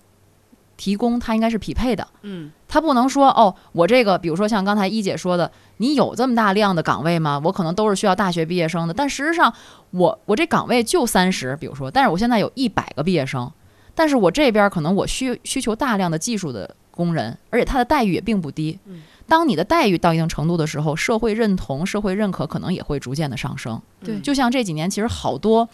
[0.76, 2.06] 提供，它应该是匹配的。
[2.22, 7.40] 嗯它不能说哦，我这个，比如说像刚才一姐说的，你有这么大量的岗位吗？
[7.44, 9.52] 我可能都是需要大学毕业生的，但实际上
[9.92, 13.50] 我我这岗位就三十，比如说，但是我现在有一百个毕业生，
[13.94, 18.78] 但是我这边可能我需需求大量的技术的工人，而且他的待遇也并不低。
[18.86, 23.82] 嗯当你的待遇到一定程度的时候，社会认同、社会认可可能也会逐渐的上升。
[24.04, 25.68] 对就像这几年，其实好多，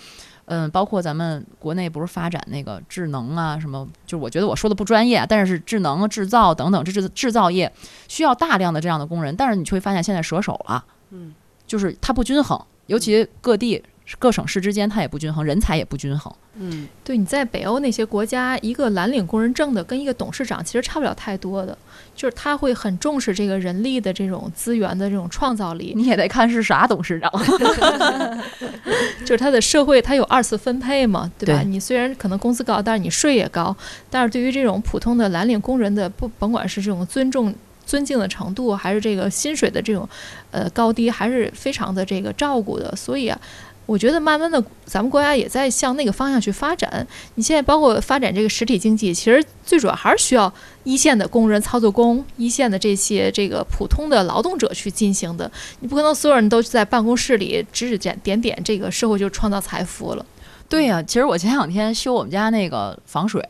[0.46, 7.72] 嗯，包括咱们国内不是发展那个智能啊，什么，就是我觉得我说的不专业啊，但是智能、制造等等，这制制造业
[8.08, 11.32] 需要大量的这样的工人，但是你却会发现现在折手了，嗯，
[11.66, 13.82] 就是它不均衡，尤其各地
[14.18, 16.32] 各省市之间它也不均衡，人才也不均衡。
[16.54, 21.76] 嗯对，你在北欧那些国家，一个蓝领工人挣的跟一个董事长其实差不了太多的，
[22.14, 27.30] 就是他会很重视这个人力的这种资源的这种创造力，你也得看是啥董事长。
[29.24, 31.62] 就是他的社会他有二次分配嘛，对吧？
[31.62, 33.74] 对你虽然可能工资高，但是你税也高，
[34.10, 37.54] 但是对于这种普通的蓝领工人的不甭管是这种尊重。
[37.84, 40.08] 尊敬的程度，还是这个薪水的这种，
[40.52, 42.94] 呃高低，还是非常的这个照顾的。
[42.94, 43.38] 所以啊，
[43.84, 47.06] 我觉得慢慢的，咱们国家也在向那个方向去发展。
[47.34, 50.50] 你现在包括发展这个实体经济，其实最主要还是需要
[50.84, 55.50] 一线的工人、操作工、一线的这些这个普通的劳动者去进行的。
[55.80, 60.24] 你不可能所有人都在办公室里指指点点点，这个社会就创造财富了。
[60.68, 63.46] 对呀、其实我前两天修我们家那个防水，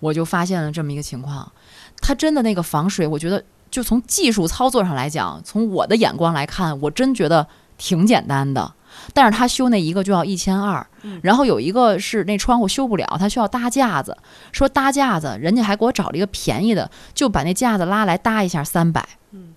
[0.00, 1.52] 我就发现了这么一个情况，
[2.00, 7.46] 它真的那个防水，我觉得就从技术操作上来讲，从我的眼光来看，我真觉得
[7.76, 8.72] 挺简单的。
[9.12, 14.16] 但是他修那一个就要一千二嗯，然后有一个是那窗户修不了，他需要搭架子，
[14.52, 19.06] 说搭架子，人家还给我找了一个便宜的，就把那架子拉来搭一下三百。
[19.32, 19.54] 嗯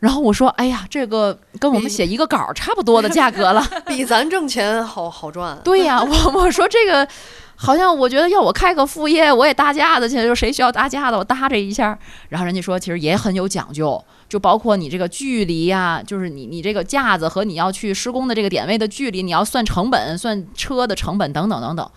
[0.00, 3.66] 然后我说，哎呀，这个跟我们写一个稿儿差不多的价格了。
[3.86, 5.58] 比咱挣钱好好赚。
[5.64, 7.08] 对呀、我 我说这个
[7.56, 11.98] 好像我觉得要我开个副业，我也搭架子去，就谁需要搭架子，我搭这一下。
[12.28, 21.90] 然后人家说其实也很有讲究，就包括你这个距离呀、就是你你这个架子和你要去施工的这个点位的距离，你要算成本，算车的成本等等等等。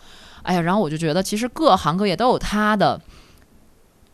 [0.44, 3.00] 哎呀，然后我就觉得其实各行各业都有它的。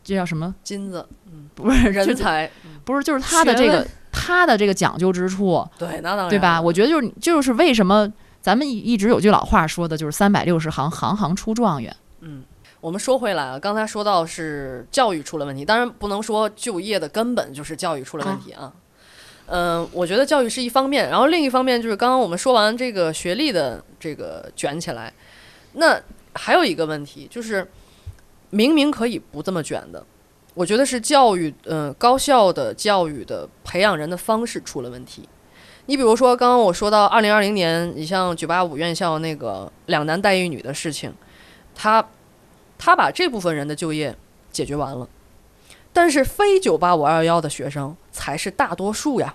[0.02, 0.54] 这叫什么？
[0.62, 1.06] 金子
[1.54, 2.50] 不是人才，
[2.84, 5.66] 不是，就是它的这个学问它的这个讲究之处。
[5.78, 6.60] 对，那当然，对吧？
[6.60, 8.06] 我觉得就是就是为什么
[8.42, 11.96] 咱们一一直有句老话说的，就是三百六十行，行行出状元。
[12.20, 12.42] 嗯，
[12.84, 18.70] 我们说回来啊，刚才说到是教育出了问题，当然不能说就业的根本就是教育出了问题啊。
[19.46, 25.10] 嗯、我觉得教育是一方面，然后另一方面就是刚刚我们说完这个学历的这个卷起来，
[25.72, 25.98] 那
[26.34, 27.66] 还有一个问题就是，
[28.50, 30.04] 明明可以不这么卷的，
[30.52, 35.26] 我觉得是教育，嗯、高校的教育的培养人的方式出了问题。
[35.86, 41.14] 你比如说，刚刚我说到二零二零年，你像九八五院校那个两男带一女的事情，
[41.74, 42.06] 他
[42.78, 44.16] 他把这部分人的就业
[44.50, 45.08] 解决完了，
[45.92, 49.34] 但是非九八五二幺幺的学生才是大多数呀。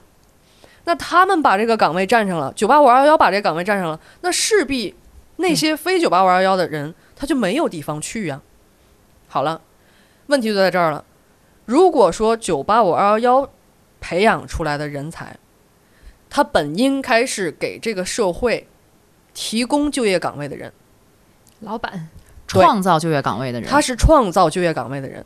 [0.86, 4.96] 那他们把这个岗位占上了，九八五二幺幺把这个岗位占上了，那势必
[5.36, 8.42] 那些非九八五二幺幺的人他就没有地方去呀。
[9.28, 9.62] 好了，
[10.28, 11.06] 问题就在这儿了。
[11.66, 13.50] 如果说九八五二幺幺
[14.02, 15.38] 培养出来的人才，
[16.30, 18.68] 他本应该是给这个社会
[19.34, 20.74] 提供就业岗位的人，
[21.60, 22.10] 老板，
[22.50, 25.24] 创造就业岗位的人，他是创造就业岗位的人。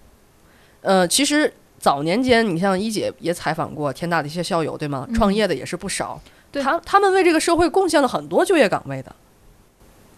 [0.81, 5.05] 呃，其实早年间，你像一姐也采访过天大的一些校友，对吗？
[5.09, 6.21] 嗯创业的也是不少，
[6.51, 9.15] 对他他们为这个社会贡献了很多就业岗位的。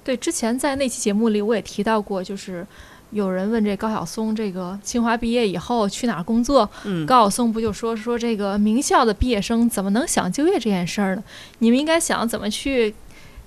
[0.03, 2.65] 对，之前在那期节目里我也提到过，就是
[3.11, 6.69] 有人问这高晓松，这个清华毕业以后去哪儿工作？
[6.83, 11.23] 嗯，高晓松不就说说这个名校的毕业生怎么能想就业这件事儿呢？
[11.59, 12.93] 你们应该想怎么去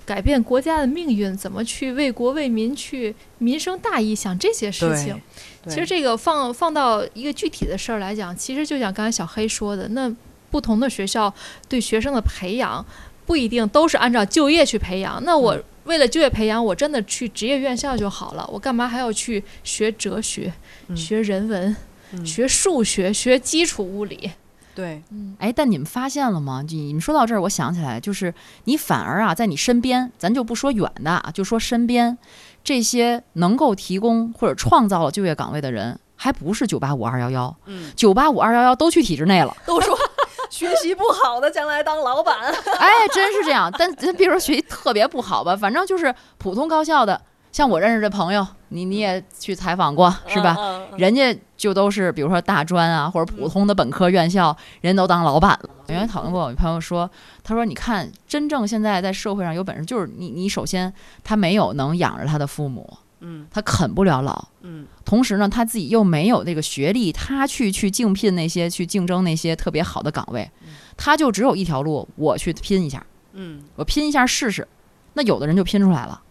[0.09, 5.15] 改变国家的命运，怎么去为国为民去民生大义，想这些事情。
[5.67, 10.11] 其实这个放放到一个具体的事儿来讲，其实就像刚才小黑说的，那
[10.49, 11.31] 不同的学校
[11.67, 12.83] 对学生的培养
[13.27, 15.23] 不一定都是按照就业去培养。
[15.23, 20.51] 那我嗯为了就业培养，我真的去职业院校就好了，我干嘛还要去学哲学、
[20.87, 21.75] 嗯学人文、
[22.13, 24.31] 嗯学数学、学基础物理？
[24.79, 26.63] 对，嗯，哎，但你们发现了吗？
[26.65, 32.17] 你们说到这儿，我想起来，就是你反而啊，在你身边，咱就不说远的啊，就说身边
[32.63, 39.53] 这些能够提供或者创造了就业岗位的人，还不是九八五二幺幺，嗯，九八五二幺幺都去体制内了。
[39.65, 39.97] 都说
[40.49, 42.37] 学习不好的将来当老板，
[42.79, 43.69] 哎，真是这样。
[43.77, 47.21] 但咱别说学习特别不好吧，反正就是普通高校的，
[47.51, 50.55] 像我认识的朋友，你你也去采访过是吧？
[50.57, 50.87] 嗯？
[50.91, 55.69] 嗯人家就都是比如说大专啊，或者普通的本科院校，人都当老板了。
[55.87, 57.09] 原来讨论过，我朋友说，
[57.43, 60.93] 他说你看，真正现在在社会上有本事，就是你你首先
[61.23, 64.47] 他没有能养着他的父母，嗯他啃不了老。
[64.61, 70.49] 嗯同时呢，他自己又没有那个学历，他去去竞聘那些去竞争那些特别好的岗位，
[70.97, 74.67] 他就只有一条路，我去拼一下，嗯我拼一下试试。
[75.13, 76.28] 那有的人就拼出来了，嗯。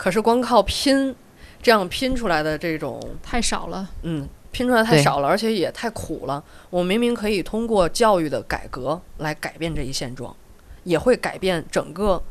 [0.00, 1.14] 可是光靠拼，
[1.62, 3.86] 这样拼出来的这种太少了。
[4.02, 6.42] 嗯，拼出来太少了，而且也太苦了。
[6.70, 10.34] 我明明可以通过教育的改革来改变这一现状，
[10.84, 12.22] 也会改变整个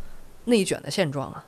[0.46, 1.46] 内卷的现状啊。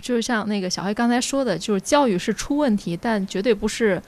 [0.00, 4.00] 就是像那个小黑刚才说的，就是教育是出问题，但绝对不是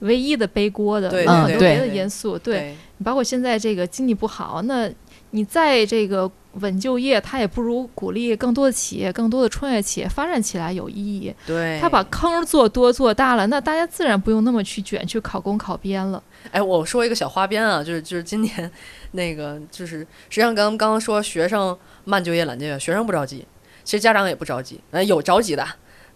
[0.00, 2.36] 唯一的背锅的，对有很对对多别的因素。
[2.36, 4.90] 对，你包括现在这个经济不好，那
[5.30, 6.28] 你在这个
[6.60, 11.34] 稳就业，它也不如鼓励更多的企业、更多的创业企业发展起来有意义。
[11.46, 16.22] 对，他把坑做多做大了，那大家自然不用那么去卷去考公考编了。
[16.52, 18.70] 哎，我说一个小花边啊，就是就是今年
[19.12, 23.46] 那个就是实际上刚刚刚说学生慢就业懒就业，学生不着急，
[23.82, 25.66] 其实家长也不着急，呃，有着急的，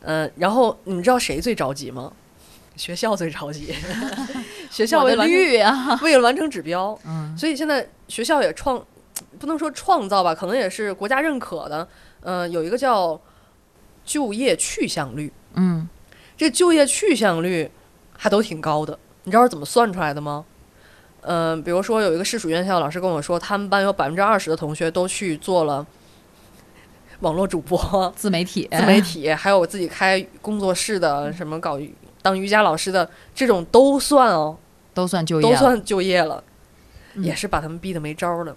[0.02, 2.12] 嗯、然后你们知道谁最着急吗？
[2.76, 3.74] 学校最着急，
[4.70, 8.80] 学校为了完成绿啊，为了完成指标，嗯，所以现在学校也创，
[9.38, 11.86] 不能说创造吧，可能也是国家认可的。
[12.22, 13.18] 嗯、有一个叫
[14.04, 15.88] 就业去向率，嗯，
[16.36, 17.70] 这就业去向率
[18.16, 18.98] 还都挺高的。
[19.24, 20.44] 你知道是怎么算出来的吗？
[21.22, 25.86] 嗯、比如说有一个市属院校老师跟我说，他们班有百分之二十的同学都去做了
[27.20, 31.78] 网络主播、 自媒体，自媒体，还有自己开工作室的，什么搞
[32.22, 34.56] 当瑜伽老师的，这种都算哦，
[34.94, 36.42] 都算就业，都算就业了，
[37.14, 38.56] 嗯也是把他们逼得没招儿了。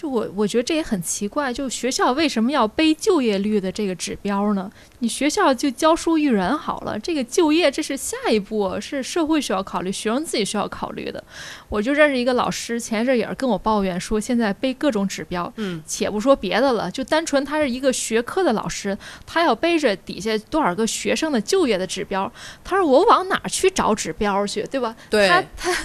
[0.00, 4.72] 就我我觉得这也很奇怪，就学校为什么要背就业率的这个指标呢？
[5.00, 11.22] 你学校就教书育人好了，这个就业这是下一步，是社会需要考虑，学生自己需要考虑的。
[11.68, 18.96] 我就认识一个老师，前一阵也是跟我抱怨说，现在背各种指标，嗯，且不说别的了，就单纯他是一个学科的老师，
[19.26, 22.32] 他要背着底下多少个学生的就业的指标，
[22.64, 24.96] 他说我往哪儿去找指标去，对吧？
[25.10, 25.76] 对他他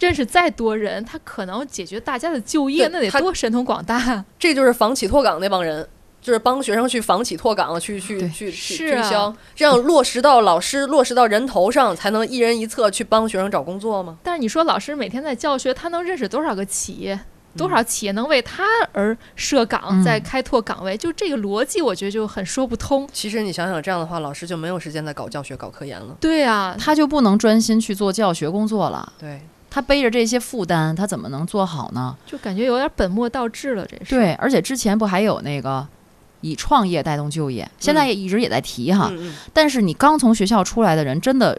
[0.00, 4.24] 认识再多人，他可能解决大家的就业，那得多神通广大。
[4.38, 5.88] 这就是房企拓岗那帮人，
[6.20, 14.18] 就是帮学生去房企拓岗，去去对去去推销，这样落实到老师落实到人头上，才能一人一策去帮学生找工作吗？
[14.22, 17.20] 但是你说老师每天在教学，他能认识多少个企业？
[17.56, 18.62] 多嗯少企业能为他
[18.92, 20.96] 而设岗，嗯再开拓岗位？
[20.96, 23.08] 就这个逻辑，我觉得就很说不通。
[23.10, 26.14] 其实你想想，这样的话，老师就没有时间再搞教学、搞科研了。
[26.20, 29.12] 对啊，他就不能专心去做教学工作了。
[29.18, 29.40] 对，
[29.78, 32.16] 他背着这些负担，他怎么能做好呢？
[32.26, 33.86] 就感觉有点本末倒置了。
[33.86, 35.86] 这是对，而且之前不还有那个
[36.40, 39.08] 以创业带动就业，现在也一直也在提哈。
[39.52, 41.56] 但是你刚从学校出来的人，真的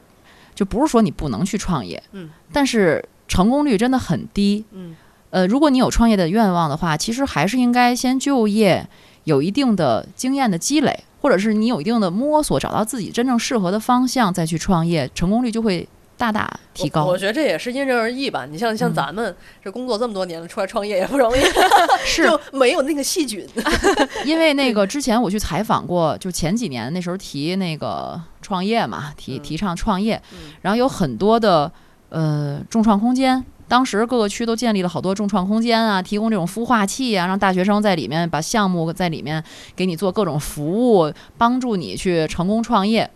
[0.54, 4.66] 就不是说你不能去创业，嗯，但是成功率真的很低。
[4.72, 4.98] 嗯
[5.30, 8.86] 呃，如果你有创业的愿望的话，其实还是应该先就业，
[9.24, 15.88] 有一定的经验的积累，或者是你有一定的摸索，找到自己真正适合的方向再去创业，成功率就会
[16.20, 17.14] 大大提高我。
[17.14, 18.46] 我觉得这也是因人而异吧。
[18.46, 21.40] 你像像嗯咱们、这工作这么多年了，出来创业也不容易，
[22.06, 23.48] 是就没有那个细菌。
[24.26, 31.72] 因为那个之前我去采访过，就前几年那时候提那个创业嘛，提嗯提倡创业，嗯然后有很多的
[32.10, 33.44] 呃众创空间。
[33.70, 39.44] 当时各个区都建立了好多众创空间啊，提供这种孵化器啊，让大学生在里面把项目在里面
[39.76, 43.08] 给你做各种服务，帮助你去成功创业。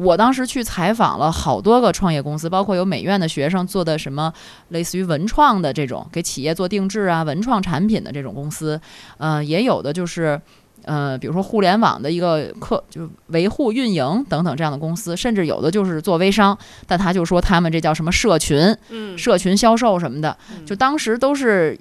[0.00, 4.32] 我当时去采访了好多个创业公司，包括有美院的学生做的什么
[4.68, 8.80] 类似于文创的这种给企业做定制啊、文创产品的这种公司，
[9.18, 10.40] 呃，也有的就是。
[10.84, 21.78] 呃，比如说互联网的一个客，就是维护运营等等这样的公司，甚至有的就是做微商，但他就说他们这叫什么社群、嗯，社群销售什么的，嗯就当时都是，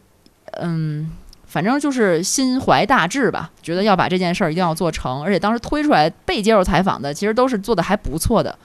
[0.59, 1.09] 嗯，
[1.49, 8.55] 反正就是心怀大志吧，觉得要把这件事儿一定要做成，而且当时推出来被接受采访的，其实都是做的还不错的，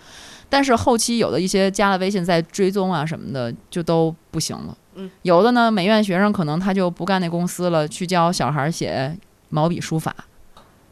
[0.50, 4.76] 但是后期有的一些加了微信在追踪啊什么的，就都不行了。
[4.96, 9.16] 嗯，有的呢，美院学生可能他就不干那公司了，去教小孩儿写
[9.48, 10.14] 毛笔书法，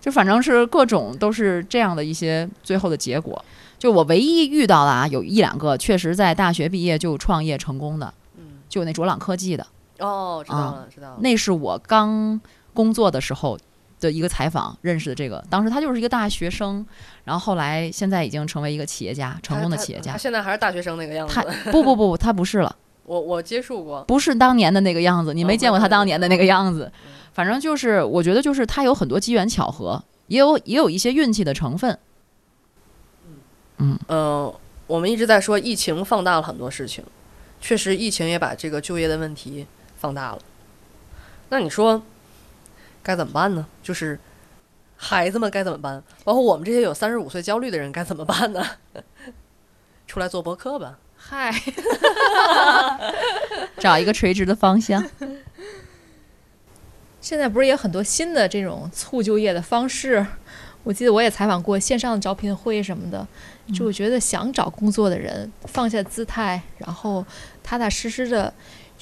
[0.01, 3.45] 就反正是各种都是这样的一些最后的结果。
[3.78, 9.66] 就我唯一遇到的啊，有一两个确实在大学毕业就创业成功的，嗯就那卓朗科技的，
[10.03, 11.18] 哦，知道啊了，知道了。
[11.20, 12.40] 那是我刚
[12.74, 13.59] 工作的时候
[14.00, 16.84] 的一个采访认识的这个，当时他就是一个大学生，
[17.24, 20.18] 然后后来现在已经成为一个企业家，成功的企业家他他。
[20.18, 21.70] 现在还是大学生那个样子他 子。
[21.70, 27.12] 不不不，他不是了，我我接触过，不是当年的那个样子，你没哦见过他当年的那个样子嗯。
[27.32, 31.98] 反正就是，我觉得就是他有很多机缘巧合，也有也有一些运气的成分。
[33.78, 33.98] 嗯、
[34.86, 37.03] 我们一直在说疫情放大了很多事情，
[37.61, 39.66] 确实疫情也把这个就业的问题
[40.03, 40.38] 放大了。
[41.50, 42.03] 那你说
[43.05, 43.64] 该怎么办呢？
[43.84, 44.18] 就是
[44.96, 46.03] 孩子们该怎么办？
[46.24, 48.66] 包括我们这些有三十五岁焦虑的人该怎么办呢？
[50.09, 50.98] 出来做博客吧。
[51.16, 51.55] 嗨
[53.78, 55.09] 找一个垂直的方向。
[57.20, 60.26] 现在不是也有很多新的这种促就业的方式？
[60.82, 63.24] 我记得我也采访过线上的招聘会什么的，
[63.72, 67.24] 就我觉得想找工作的人放下姿态，然后
[67.62, 68.53] 踏踏实实的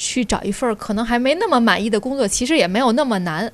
[0.00, 3.52] 去找一份儿可能还没那么满意的工作，其实也没有那么难。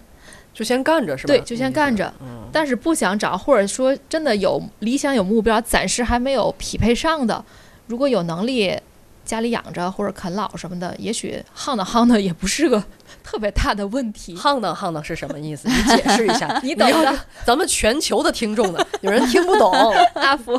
[0.55, 1.35] 就先干着是吧？
[1.35, 2.11] 对，就先干着。
[2.21, 7.45] 嗯，但是不想找，或者说真的有理想、有目标，暂时还没有匹配上的，
[7.89, 8.79] 如果有能力，
[9.25, 12.83] 家里养着或者啃老什么的，也许夯的夯的也不是个
[13.25, 14.37] 特别大的问题。
[14.37, 15.69] 夯当夯当是什么意思？
[15.69, 16.59] 你解释一下。
[16.63, 19.73] 你懂要的，咱们全球的听众呢， 有人听不懂，
[20.15, 20.59] 阿福，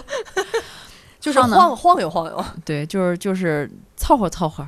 [1.19, 4.67] 就是晃晃悠晃悠，对，就是就是凑合凑合，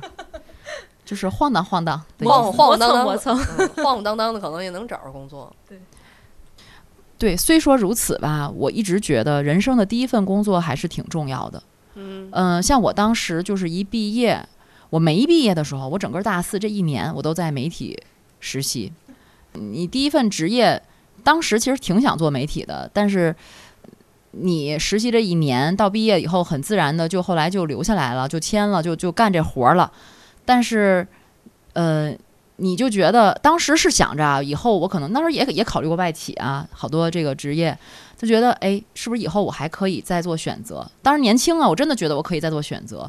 [1.10, 2.00] 就是晃荡晃荡。
[2.20, 3.38] 晃晃荡荡晃
[3.82, 5.52] 晃荡荡的，可能也能找着工作。
[7.18, 11.60] 对，虽说如此吧，我一直觉得人生的第一份工作还是挺重要的。
[11.96, 14.48] 嗯嗯、像我当时就是一毕业，
[14.90, 18.00] 我没毕业的时候，我整个大四这一年我都在媒体
[18.38, 18.92] 实习。
[19.54, 20.80] 你第一份职业，
[21.24, 23.34] 当时其实挺想做媒体的，但是
[24.30, 29.90] 你实习这一年到毕业以后，很自然的就后来就留下来了，就签了，就就干这活儿了。
[30.50, 31.06] 但是，
[31.74, 32.12] 呃，
[32.56, 37.78] 你就觉得当时是想着啊，以后我可能那时候也也考虑过外企啊，好多这个职业，
[38.18, 40.84] 就觉得哎，是不是以后我还可以再做选择？
[41.02, 43.08] 当时年轻啊，我真的觉得我可以再做选择。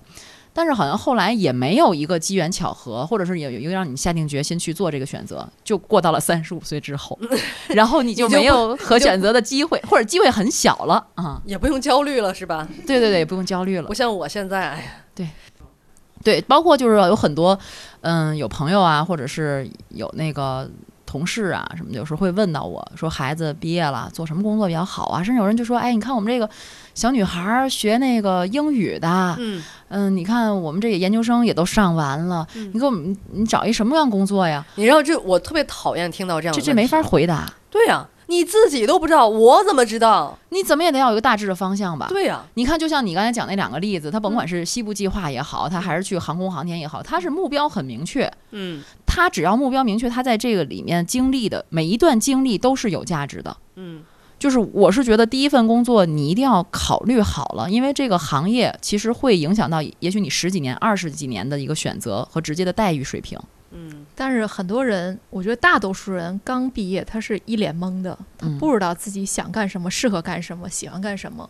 [0.53, 7.17] 但是好像后来也没有一个机缘巧合，或者是有有一个让你下定决心去做这个选择，就过到了三十五岁之后，
[7.73, 12.67] 然后你就没有可选择的机会，或者机会很小了啊、也不用焦虑了，是吧？
[12.85, 13.93] 对对对，也不用焦虑了不。
[13.95, 15.29] 像我现在，哎呀，对，
[16.47, 17.57] 包括就是有很多，
[18.01, 20.69] 嗯，有朋友啊，或者是有那个
[21.05, 25.21] 同事啊什么的，有时候会问到我说，孩子毕业了，做什么工作比较好啊？
[25.21, 26.49] 甚至有人就说，哎，你看我们这个
[26.93, 34.65] 小女孩儿学那个英语的，嗯，嗯，你看我们这个研究生也都上完了，嗯你给我们你找一什么样工作呀？
[34.75, 40.39] 你知道这我特别讨厌听到这样的，这这没法回答，对呀、你自己都不知道，我怎么知道？
[40.49, 42.07] 你怎么也得要有一个大致的方向吧？
[42.09, 53.57] 对呀、你看，就像你刚才讲那两个例子，他甭管是西部计划也好，他还是去航空航天也好，他是目标很明确，嗯他只要目标明确，他在这个里面经历的每一段经历都是有价值的。
[53.75, 54.01] 嗯
[54.39, 63.37] 就是我是觉得第一份工作你一定要考虑好了，因为这个行业其实会影响到也许你十几年、二十几年的一个选择和直接的待遇水平。
[63.71, 71.49] 嗯，但是很多人，我觉得大多数人刚毕业，他是一脸懵的，他嗯不知道自己想干什么、适合干什么、喜欢干什么。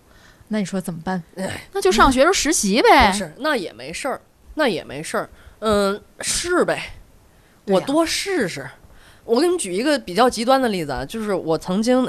[0.49, 1.23] 那你说怎么办？
[1.71, 3.11] 那就上学时候实习不呗。
[3.11, 4.21] 是，那也没事儿，
[4.55, 6.93] 那也没事儿，嗯，试呗，
[7.65, 8.69] 我多试试。
[9.23, 12.05] 我给你举一个比较极端的例子啊，就是我曾经，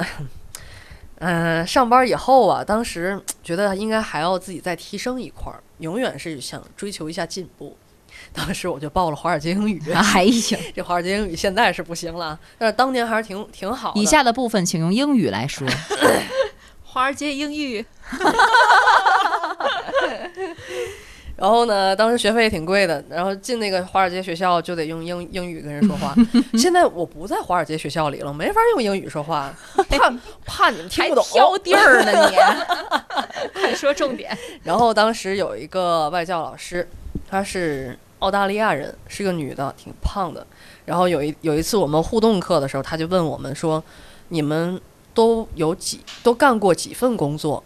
[1.21, 7.77] 嗯、 上班以后啊，当时觉得应该还要自己再提升一块儿，永远是想追求一下进步。
[8.33, 14.01] 当时我就报了华尔街英语，哎呀， 这华尔街英语现在是不行了，但是当年还是挺挺好的。
[14.01, 15.67] 以下的部分请用英语来说。
[16.85, 17.83] 华尔街英语，
[21.37, 26.15] 然后呢，当时学费也挺贵的，然后进那个华尔街学校就得用英英语跟人说话。
[26.59, 29.51] 现在我不在华尔街学校里了，没法用英语说话，
[29.89, 30.13] 怕
[30.45, 31.25] 怕你们听不懂。
[31.33, 32.37] 挑地儿呢你？
[33.59, 34.37] 快说重点。
[34.63, 36.87] 然后当时有一个外教老师，
[37.27, 40.47] 他是澳大利亚人，是个女的，挺胖的。
[40.85, 43.83] 然后有一有一次我们互动课的时候，她就问我们说
[44.31, 44.81] ：“你们
[45.13, 47.63] 都有几都干过几份工作？”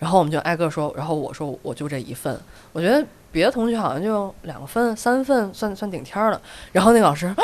[0.00, 2.36] 然后我们就挨个说，然后我说我就这一份。
[2.72, 6.42] 我觉得别的同学好像就两份、三份，算算顶天了。
[6.72, 7.36] 然后那个老师啊，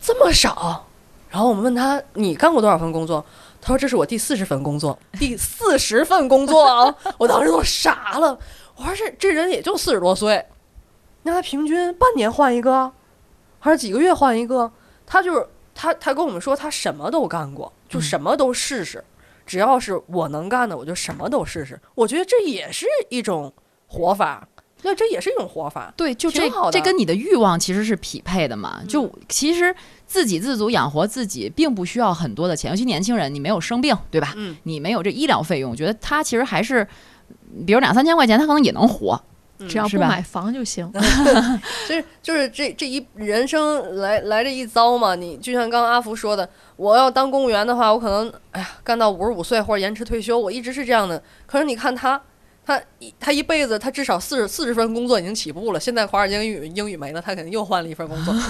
[0.00, 0.86] 这么少？
[1.28, 3.24] 然后我们问他你干过多少份工作？
[3.60, 6.94] 他说这是我第四十份工作，第四十份工作啊！
[7.18, 8.38] 我当时都傻了。
[8.74, 10.42] 我说这这人也就四十多岁，
[11.22, 12.90] 那他平均半年换一个，
[13.58, 14.70] 还是几个月换一个？
[15.06, 19.04] 他就是他，他跟我们说他什么都干过，就嗯什么都试试，
[19.44, 21.78] 只要是我能干的，我就什么都试试。
[21.94, 23.52] 我觉得这也是一种
[23.86, 24.46] 活法，
[24.82, 25.92] 那这也是一种活法。
[25.96, 28.80] 对，就这挺好的这跟你的欲望其实是匹配的嘛。
[28.88, 29.74] 就其实
[30.06, 34.32] 自给自足养活自己，并不需要很多的钱，尤其年轻人，你没有生病，对吧？
[34.36, 36.86] 嗯你没有这医疗费用，我觉得他其实还是，
[37.66, 39.20] 比如两三千块钱，他可能也能活。
[39.68, 40.90] 只要是吧不买房就行。
[41.88, 51.22] 就是就是这这一人生来来这一遭嘛，你就像刚刚阿福说的，我要当公务员的话，我可能哎呀干到五十五岁或者延迟退休，我一直是这样的。
[51.46, 52.20] 可是你看他，
[52.64, 58.34] 他一他一辈子他至少四十四十份工作已经起步了，现在华尔街英语英语没了，他肯定又换了一份工作。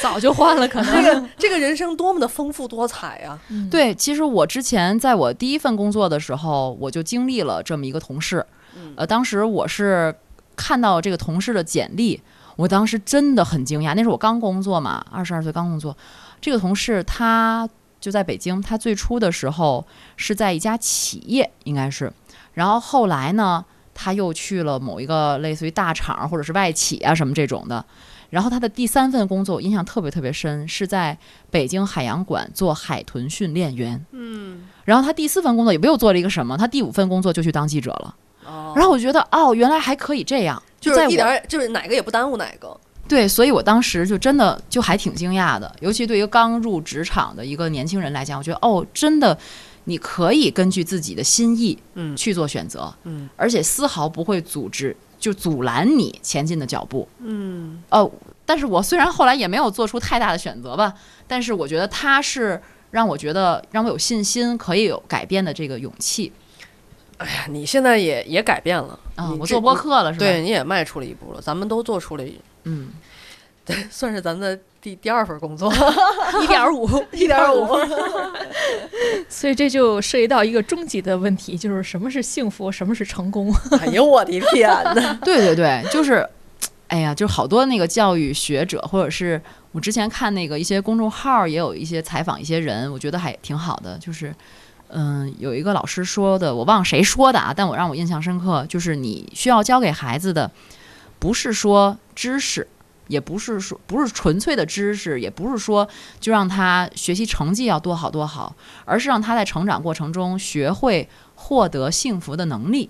[0.00, 1.02] 早就换了，可能。
[1.02, 3.38] 这个这个人生多么的丰富多彩啊
[3.70, 8.44] 对，其实我之前在我第一份工作的时候，我就经历了这么一个同事。
[8.76, 10.14] 嗯呃，当时我是
[10.56, 12.20] 看到这个同事的简历，
[12.56, 13.94] 我当时真的很惊讶。
[13.94, 15.96] 那时候我刚工作嘛，二十二岁刚工作。
[16.40, 17.68] 这个同事他
[18.00, 22.12] 就在北京，他最初的时候是在一家企业，应该是，
[22.54, 23.64] 然后后来呢，
[23.94, 27.84] 他又去了某一个类似于大厂或者是外企啊什么这种的。
[28.30, 31.16] 然后他的第三份工作我印象特别特别深，是在
[31.50, 34.04] 北京海洋馆做海豚训练员。
[34.12, 38.14] 嗯，然后他第四份工作也没有做了一个什么，他第五份工作就去当记者了。
[38.46, 42.76] 哦，然后我觉得哦，原来还可以这样，就是一点儿就是哪个也不耽误哪个。
[43.08, 49.36] 对，所以我当时就真的就还挺惊讶的，尤其对于刚入职场的一个年轻人来讲，我觉得哦，真的
[49.84, 52.16] 你可以根据自己的心意嗯。
[52.16, 53.28] 去做选择，嗯。
[53.36, 57.06] 而且丝毫不会阻止就阻拦你前进的脚步。
[57.18, 57.82] 嗯。
[57.90, 58.10] 哦，
[58.46, 60.94] 但是我虽然后来也没有做出太大的选择吧，
[61.26, 62.58] 但是我觉得他是
[62.92, 66.32] 让我觉得让我有信心可以有改变的这个勇气
[67.22, 70.26] 哎呀，你现在也也改变了啊、我做播客了是吧？
[70.26, 72.24] 对，，你也迈出了一步了，咱们都做出了
[72.64, 72.90] 嗯，
[73.64, 73.76] 对。
[73.90, 75.72] 算是咱的第第二份工作，
[76.42, 77.68] 一点五， 一点五。
[79.28, 83.52] 所以这就涉及到一个终极的问题，就是什么是幸福，什么是成功？
[83.80, 85.12] 哎呦我的天哪！
[85.22, 86.26] 对对对，就是，
[86.88, 89.40] 哎呀，就是好多那个教育学者，或者是
[89.72, 93.96] 我之前看那个一些公众号，也有一些采访一些人，我觉得还挺好的。
[93.98, 94.34] 就是，
[94.92, 100.50] 嗯，有一个老师说的，我忘谁说的啊，但我让我印象深刻，就是你需要教给孩子的，
[101.18, 102.68] 不是说知识。
[103.08, 105.86] 也不是说不是纯粹的知识，也不是说
[106.18, 108.54] 就让他学习成绩要多好多好，
[108.86, 112.88] 而是让他在成长过程中学会获得幸福的能力。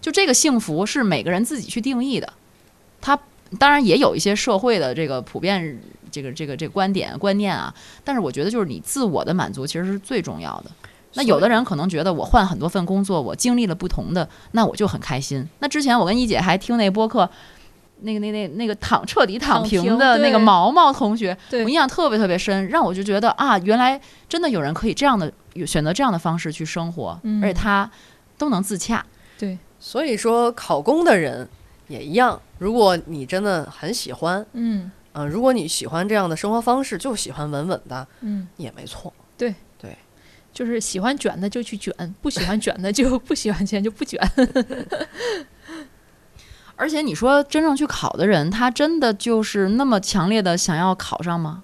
[0.00, 2.30] 就这个幸福是每个人自己去定义的，
[3.00, 3.18] 他
[3.58, 7.72] 当然也有一些社会的这个普遍这个这个这个观点观念啊，
[8.04, 10.70] 但是我觉得就是你自我的满足其实是最重要的。
[11.14, 15.46] 那有的人可能觉得我换很多份工作，我经历了不同的，那我就很开心。
[15.58, 17.28] 那之前我跟一姐还听那播客，
[18.02, 25.32] 那个那那那个躺彻底躺躺平平的那个毛毛同学，对我印象特别特别深，让我就觉得啊，原来真的有人可以这样的
[25.66, 27.90] 选择这样的方式去生活，嗯而且他
[28.38, 29.04] 都能自洽。
[29.38, 31.48] 对，所以说，考公的人
[31.88, 32.40] 也一样。
[32.58, 39.12] 如果你真的很喜欢，嗯嗯、如果你喜欢这样的生活方式，就喜欢稳稳的，嗯，也没错。
[40.52, 44.20] 就是喜欢卷的就去卷，不喜欢卷的就 不喜欢卷就不卷。
[46.76, 51.62] 而且你说真正去考的人，他真的就是那么强烈的想要考上吗？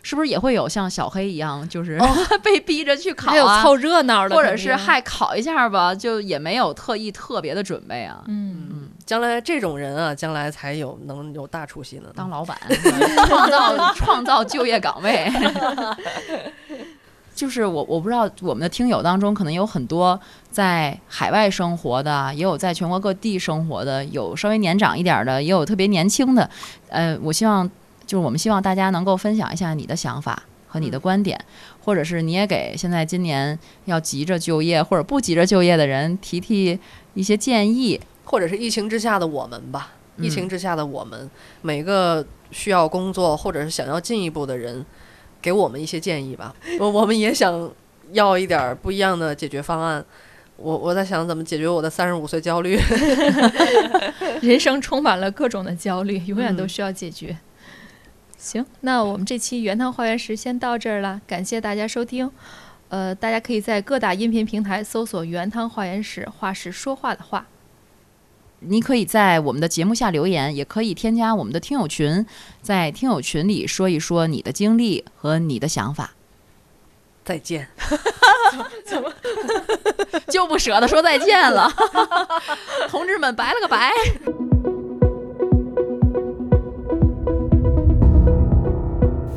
[0.00, 1.98] 是不是也会有像小黑一样，就是、
[2.42, 8.22] 被逼着去考啊，还有凑热闹的，或者是嗨考一下吧，就也没有特意特别的准备啊。
[8.26, 12.08] 嗯，将来这种人啊，将来才有能有大出息呢。
[12.14, 12.56] 当老板，
[13.26, 15.30] 创造创造就业岗位。
[17.38, 20.18] 就是我我不知道我们的听友当中，可能有很多
[20.50, 26.50] 在海外生活的，也有在全国各地生活的，有稍微年长一点儿的，也有特别年轻的。
[26.88, 27.64] 呃，我希望
[28.04, 31.40] 就是我们希望大家能够分享一下你的想法和你的观点，
[31.84, 36.76] 或者是你也给现在今年要急着就业或者不急着就业的人提提
[37.14, 38.00] 一些建议。
[38.24, 41.30] 或者是疫情之下的我们吧，嗯疫情之下的我们，
[41.62, 44.84] 每个需要工作或者是想要进一步的人，
[45.40, 46.54] 给我们一些建议吧。
[46.78, 47.70] 我我们也想
[48.12, 50.04] 要一点儿不一样的解决方案。
[50.56, 52.76] 我我在想怎么解决我的三十五岁焦虑。
[54.42, 57.36] 人生充满了各种的焦虑，永远都嗯需要解决。
[58.36, 62.30] 行，那我们这期原汤化原食先到这儿了，感谢大家收听。
[62.88, 67.46] 呃，大家可以在各大音频平台搜索“原汤化原食”，话是说话的话。
[68.60, 72.26] 你可以在我们的节目下留言，也可以添加我们的听友群，
[72.60, 76.14] 在听友群里说一说你的经历和你的想法，
[77.24, 77.68] 再见。
[78.84, 79.12] 怎 么
[80.28, 81.70] 就不舍得说再见了，
[82.88, 83.92] 同志们，拜了个拜。